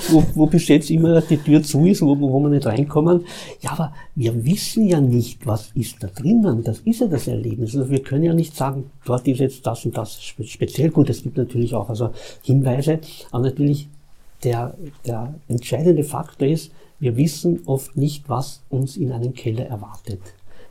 wo, 0.10 0.24
wo 0.34 0.46
bis 0.48 0.68
jetzt 0.68 0.90
immer 0.90 1.22
die 1.22 1.38
Tür 1.38 1.62
zu 1.62 1.86
ist, 1.86 2.02
wo, 2.02 2.20
wo 2.20 2.40
wir 2.40 2.50
nicht 2.50 2.66
reinkommen. 2.66 3.26
Ja, 3.62 3.72
aber 3.72 3.94
wir 4.16 4.46
wissen 4.46 4.88
ja 4.88 5.00
nicht, 5.00 5.46
was 5.46 5.72
ist 5.76 6.02
da 6.02 6.08
drinnen. 6.08 6.64
Das 6.64 6.80
ist 6.80 7.02
ja 7.02 7.08
das 7.08 7.28
Erlebnis. 7.28 7.76
Also 7.76 7.90
wir 7.90 8.02
können 8.02 8.24
ja 8.24 8.34
nicht 8.34 8.56
sagen, 8.56 8.92
dort 9.06 9.28
ist 9.28 9.40
jetzt 9.40 9.66
das 9.66 9.86
und 9.86 9.98
das 9.98 10.22
speziell 10.24 10.90
gut. 10.90 11.10
Es 11.10 11.24
gibt 11.24 11.38
natürlich 11.38 11.74
auch 11.76 11.90
also 11.90 12.12
Hinweise, 12.44 13.00
aber 13.32 13.44
natürlich 13.44 13.88
der, 14.44 14.76
der 15.06 15.34
entscheidende 15.48 16.04
Faktor 16.04 16.48
ist, 16.48 16.72
wir 17.00 17.18
wissen 17.18 17.62
oft 17.66 17.98
nicht, 17.98 18.30
was 18.30 18.62
uns 18.70 18.98
in 18.98 19.12
einem 19.12 19.34
Keller 19.34 19.66
erwartet. 19.66 20.22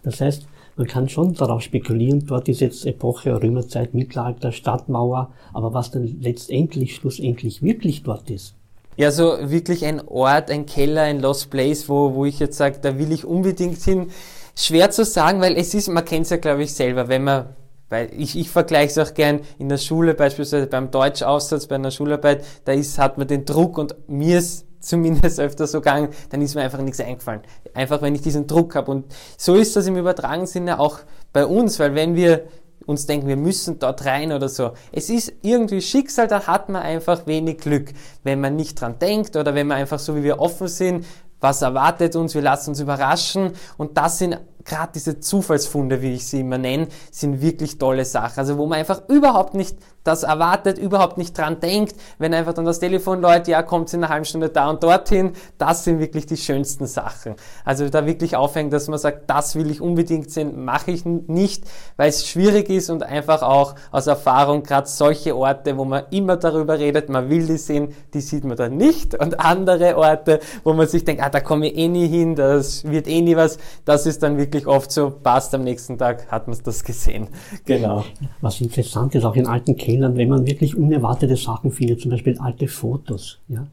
Das 0.03 0.21
heißt, 0.21 0.47
man 0.77 0.87
kann 0.87 1.09
schon 1.09 1.35
darauf 1.35 1.63
spekulieren, 1.63 2.27
dort 2.27 2.49
ist 2.49 2.61
jetzt 2.61 2.85
Epoche, 2.87 3.41
Römerzeit, 3.41 3.95
Mittelalter, 3.95 4.53
Stadtmauer, 4.53 5.33
aber 5.53 5.73
was 5.73 5.91
dann 5.91 6.21
letztendlich, 6.21 6.97
schlussendlich 6.97 7.63
wirklich 7.63 8.03
dort 8.03 8.31
ist. 8.31 8.55
Ja, 8.97 9.11
so 9.11 9.37
wirklich 9.41 9.85
ein 9.85 10.01
Ort, 10.07 10.51
ein 10.51 10.67
Keller, 10.67 11.03
ein 11.03 11.21
Lost 11.21 11.51
Place, 11.51 11.89
wo, 11.89 12.15
wo 12.15 12.25
ich 12.25 12.39
jetzt 12.39 12.57
sage, 12.57 12.79
da 12.81 12.99
will 12.99 13.13
ich 13.13 13.25
unbedingt 13.25 13.81
hin. 13.81 14.11
Schwer 14.57 14.91
zu 14.91 15.05
sagen, 15.05 15.41
weil 15.41 15.57
es 15.57 15.75
ist, 15.75 15.89
man 15.89 16.05
kennt 16.05 16.25
es 16.25 16.31
ja, 16.31 16.37
glaube 16.37 16.63
ich, 16.63 16.73
selber, 16.75 17.09
wenn 17.09 17.25
man 17.25 17.47
weil 17.91 18.11
ich, 18.17 18.37
ich 18.37 18.49
vergleiche 18.49 19.01
es 19.01 19.09
auch 19.09 19.15
gern 19.15 19.41
in 19.59 19.69
der 19.69 19.77
Schule, 19.77 20.15
beispielsweise 20.15 20.67
beim 20.67 20.91
Deutschaussatz, 20.91 21.67
bei 21.67 21.77
einer 21.77 21.91
Schularbeit, 21.91 22.45
da 22.65 22.73
ist, 22.73 22.99
hat 22.99 23.19
man 23.19 23.29
den 23.29 23.45
Druck 23.45 23.79
und 23.79 23.95
mir 24.09 24.39
ist 24.39 24.67
zumindest 24.85 25.41
öfter 25.41 25.67
so 25.67 25.79
gegangen, 25.79 26.09
dann 26.31 26.43
ist 26.43 26.55
mir 26.55 26.63
einfach 26.63 26.81
nichts 26.81 27.01
eingefallen. 27.01 27.43
Einfach 27.75 28.03
wenn 28.03 28.15
ich 28.15 28.23
diesen 28.23 28.47
Druck 28.47 28.75
habe. 28.75 28.91
Und 28.91 29.07
so 29.37 29.55
ist 29.55 29.77
das 29.77 29.87
im 29.87 29.97
übertragenen 29.97 30.47
Sinne 30.47 30.81
auch 30.81 31.01
bei 31.33 31.47
uns, 31.47 31.79
weil 31.79 31.95
wenn 31.95 32.15
wir 32.15 32.47
uns 32.87 33.07
denken, 33.07 33.29
wir 33.29 33.37
müssen 33.37 33.79
dort 33.79 34.05
rein 34.05 34.33
oder 34.33 34.49
so. 34.49 34.73
Es 34.93 35.09
ist 35.09 35.33
irgendwie 35.43 35.81
Schicksal, 35.81 36.29
da 36.29 36.47
hat 36.47 36.69
man 36.69 36.83
einfach 36.83 37.27
wenig 37.27 37.59
Glück. 37.59 37.93
Wenn 38.23 38.41
man 38.41 38.57
nicht 38.57 38.81
dran 38.81 38.99
denkt 38.99 39.37
oder 39.37 39.55
wenn 39.55 39.67
man 39.67 39.79
einfach 39.79 39.99
so 39.99 40.15
wie 40.17 40.23
wir 40.23 40.39
offen 40.39 40.69
sind, 40.69 41.07
was 41.41 41.63
erwartet 41.63 42.17
uns, 42.17 42.35
wir 42.35 42.43
lassen 42.43 42.71
uns 42.71 42.81
überraschen 42.81 43.53
und 43.77 43.97
das 43.99 44.19
sind 44.19 44.39
gerade 44.65 44.93
diese 44.95 45.21
Zufallsfunde, 45.21 46.01
wie 46.01 46.15
ich 46.15 46.27
sie 46.27 46.41
immer 46.41 46.59
nenne, 46.59 46.89
sind 47.11 47.43
wirklich 47.43 47.79
tolle 47.79 48.05
Sachen. 48.05 48.39
Also 48.39 48.57
wo 48.57 48.67
man 48.67 48.79
einfach 48.79 49.03
überhaupt 49.09 49.55
nicht 49.55 49.77
das 50.05 50.23
erwartet, 50.23 50.79
überhaupt 50.79 51.19
nicht 51.19 51.37
dran 51.37 51.61
denkt, 51.61 51.95
wenn 52.19 52.35
einfach 52.35 52.53
dann 52.53 52.67
das 52.67 52.79
Telefon 52.79 53.23
läutet, 53.23 53.49
ja, 53.49 53.63
kommt 53.63 53.93
in 53.93 54.05
einer 54.05 54.13
halben 54.13 54.27
Stunde 54.27 54.51
da 54.51 54.69
und 54.69 54.83
dorthin, 54.83 55.33
das 55.59 55.85
sind 55.85 55.99
wirklich 55.99 56.27
die 56.27 56.37
schönsten 56.37 56.87
Sachen. 56.87 57.35
Also 57.65 57.89
da 57.89 58.07
wirklich 58.07 58.37
aufhängen, 58.37 58.71
dass 58.71 58.89
man 58.89 58.99
sagt, 58.99 59.31
das 59.31 59.57
will 59.57 59.71
ich 59.71 59.81
unbedingt 59.81 60.31
sehen, 60.31 60.65
mache 60.65 60.91
ich 60.91 61.05
nicht, 61.07 61.65
weil 61.97 62.11
es 62.11 62.29
schwierig 62.29 62.69
ist 62.69 62.91
und 62.91 63.03
einfach 63.03 63.43
auch 63.43 63.75
aus 63.91 64.07
Erfahrung 64.07 64.63
gerade 64.63 64.87
solche 64.87 65.35
Orte, 65.37 65.77
wo 65.79 65.87
man 65.87 66.05
immer 66.11 66.37
darüber 66.37 66.79
redet, 66.79 67.09
man 67.09 67.31
will 67.31 67.47
die 67.47 67.57
sehen, 67.57 67.95
die 68.13 68.21
sieht 68.21 68.45
man 68.45 68.59
dann 68.59 68.77
nicht 68.77 69.15
und 69.15 69.41
andere 69.41 69.97
Orte, 69.97 70.41
wo 70.65 70.75
man 70.75 70.87
sich 70.87 71.05
denkt, 71.05 71.23
ah, 71.23 71.31
da 71.31 71.41
komme 71.41 71.69
ich 71.69 71.79
eh 71.79 71.89
nie 71.89 72.09
hin, 72.09 72.35
das 72.35 72.85
wird 72.85 73.09
eh 73.09 73.23
nie 73.23 73.37
was, 73.37 73.57
das 73.87 74.05
ist 74.05 74.23
dann 74.23 74.37
wirklich 74.37 74.67
oft 74.67 74.93
so, 74.93 75.09
passt 75.11 75.55
am 75.55 75.65
nächsten 75.65 75.97
Tag, 75.97 76.31
hat 76.31 76.47
man 76.47 76.59
das 76.63 76.85
gesehen. 76.85 77.29
Genau. 77.65 78.05
Was 78.43 78.61
interessant 78.61 79.15
ist, 79.15 79.25
auch 79.25 79.35
in 79.35 79.47
alten 79.47 79.77
Kämpfen, 79.77 79.94
Fehlern, 79.95 80.17
wenn 80.17 80.29
man 80.29 80.47
wirklich 80.47 80.77
unerwartete 80.77 81.37
Sachen 81.37 81.71
findet, 81.71 82.01
zum 82.01 82.11
Beispiel 82.11 82.37
alte 82.39 82.67
Fotos. 82.67 83.39
Ja? 83.49 83.67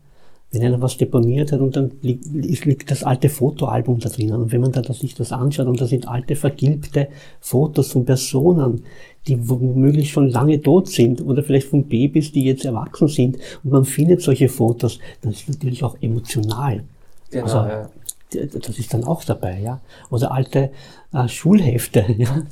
Wenn 0.52 0.64
einer 0.64 0.82
was 0.82 0.98
deponiert 0.98 1.52
hat 1.52 1.62
und 1.62 1.76
dann 1.76 1.92
liegt, 2.02 2.66
liegt 2.66 2.92
das 2.92 3.04
alte 3.04 3.30
Fotoalbum 3.30 4.00
da 4.00 4.10
drinnen 4.10 4.42
und 4.42 4.52
wenn 4.52 4.62
man 4.62 4.72
da 4.72 4.82
das 4.82 5.00
sich 5.00 5.16
das 5.16 5.32
anschaut 5.32 5.68
und 5.68 5.80
da 5.80 5.88
sind 5.88 6.08
alte 6.08 6.36
vergilbte 6.36 7.08
Fotos 7.40 7.94
von 7.94 8.06
Personen, 8.06 8.84
die 9.28 9.50
womöglich 9.50 10.12
schon 10.12 10.30
lange 10.30 10.62
tot 10.62 10.90
sind 10.90 11.22
oder 11.22 11.42
vielleicht 11.42 11.68
von 11.68 11.86
Babys, 11.86 12.32
die 12.32 12.44
jetzt 12.44 12.66
erwachsen 12.66 13.08
sind 13.08 13.38
und 13.64 13.72
man 13.72 13.86
findet 13.86 14.22
solche 14.22 14.50
Fotos, 14.50 15.00
dann 15.22 15.32
ist 15.32 15.48
natürlich 15.48 15.84
auch 15.84 15.96
emotional. 16.02 16.84
Genau, 17.30 17.44
also, 17.44 17.58
ja 17.58 17.90
das 18.34 18.80
ist 18.80 18.94
dann 18.94 19.04
auch 19.04 19.24
dabei, 19.24 19.60
ja. 19.60 19.82
Oder 20.10 20.32
alte 20.32 20.72
äh, 21.14 21.28
Schulhefte, 21.28 22.06
ja. 22.18 22.44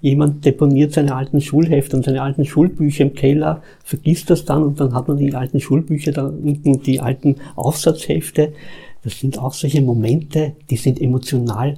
Jemand 0.00 0.44
deponiert 0.44 0.92
seine 0.92 1.14
alten 1.14 1.40
Schulhefte 1.40 1.96
und 1.96 2.04
seine 2.04 2.22
alten 2.22 2.44
Schulbücher 2.44 3.04
im 3.04 3.14
Keller, 3.14 3.62
vergisst 3.84 4.30
das 4.30 4.44
dann 4.44 4.62
und 4.62 4.80
dann 4.80 4.94
hat 4.94 5.08
man 5.08 5.16
die 5.16 5.34
alten 5.34 5.60
Schulbücher 5.60 6.12
da 6.12 6.26
unten, 6.26 6.82
die 6.82 7.00
alten 7.00 7.36
Aufsatzhefte. 7.56 8.52
Das 9.02 9.20
sind 9.20 9.38
auch 9.38 9.52
solche 9.52 9.82
Momente, 9.82 10.52
die 10.70 10.76
sind 10.76 11.00
emotional 11.00 11.76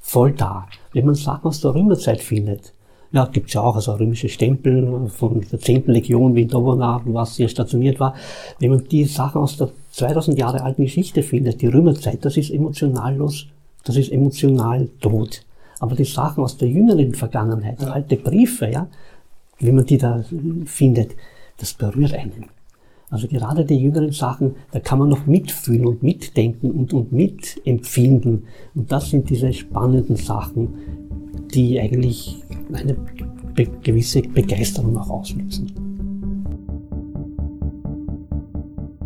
voll 0.00 0.32
da. 0.32 0.68
Wenn 0.92 1.06
man 1.06 1.14
Sachen 1.14 1.46
aus 1.46 1.60
der 1.60 1.74
Römerzeit 1.74 2.20
findet, 2.20 2.72
ja, 3.12 3.26
gibt's 3.26 3.52
ja 3.52 3.60
auch, 3.60 3.76
also 3.76 3.92
römische 3.92 4.28
Stempel 4.28 5.08
von 5.08 5.42
der 5.50 5.60
10. 5.60 5.84
Legion 5.86 6.34
wie 6.34 6.42
in 6.42 6.48
Dobona, 6.48 7.02
was 7.04 7.36
hier 7.36 7.48
stationiert 7.48 8.00
war. 8.00 8.14
Wenn 8.58 8.70
man 8.70 8.84
die 8.88 9.04
Sachen 9.04 9.42
aus 9.42 9.58
der 9.58 9.68
2000 9.92 10.38
Jahre 10.38 10.62
alten 10.62 10.82
Geschichte 10.84 11.22
findet, 11.22 11.60
die 11.60 11.66
Römerzeit, 11.66 12.24
das 12.24 12.36
ist 12.38 12.50
emotionallos, 12.50 13.46
das 13.84 13.96
ist 13.96 14.10
emotional 14.10 14.88
tot. 15.00 15.44
Aber 15.78 15.94
die 15.94 16.04
Sachen 16.04 16.42
aus 16.42 16.56
der 16.56 16.68
jüngeren 16.68 17.14
Vergangenheit, 17.14 17.82
alte 17.84 18.16
Briefe, 18.16 18.70
ja, 18.70 18.88
wenn 19.58 19.74
man 19.74 19.84
die 19.84 19.98
da 19.98 20.24
findet, 20.64 21.10
das 21.58 21.74
berührt 21.74 22.14
einen. 22.14 22.46
Also 23.10 23.28
gerade 23.28 23.66
die 23.66 23.76
jüngeren 23.76 24.12
Sachen, 24.12 24.56
da 24.70 24.80
kann 24.80 24.98
man 24.98 25.10
noch 25.10 25.26
mitfühlen 25.26 25.84
und 25.84 26.02
mitdenken 26.02 26.70
und, 26.70 26.94
und 26.94 27.12
mitempfinden. 27.12 28.44
Und 28.74 28.90
das 28.90 29.10
sind 29.10 29.28
diese 29.28 29.52
spannenden 29.52 30.16
Sachen, 30.16 30.68
die 31.52 31.78
eigentlich 31.78 32.41
eine 32.74 32.96
be 33.54 33.66
gewisse 33.82 34.22
Begeisterung 34.22 34.96
auch 34.96 35.10
auslösen. 35.10 35.70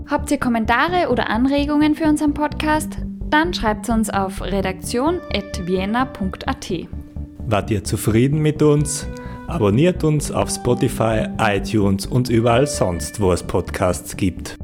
Habt 0.06 0.30
ihr 0.30 0.38
Kommentare 0.38 1.10
oder 1.10 1.30
Anregungen 1.30 1.96
für 1.96 2.04
unseren 2.04 2.32
Podcast? 2.32 2.98
Dann 3.28 3.52
schreibt 3.52 3.88
uns 3.88 4.08
auf 4.08 4.40
redaktion.vienna.at. 4.40 6.72
Wart 7.48 7.70
ihr 7.70 7.82
zufrieden 7.82 8.40
mit 8.40 8.62
uns? 8.62 9.08
Abonniert 9.48 10.04
uns 10.04 10.30
auf 10.30 10.50
Spotify, 10.50 11.26
iTunes 11.38 12.06
und 12.06 12.28
überall 12.28 12.66
sonst, 12.66 13.20
wo 13.20 13.32
es 13.32 13.42
Podcasts 13.42 14.16
gibt. 14.16 14.56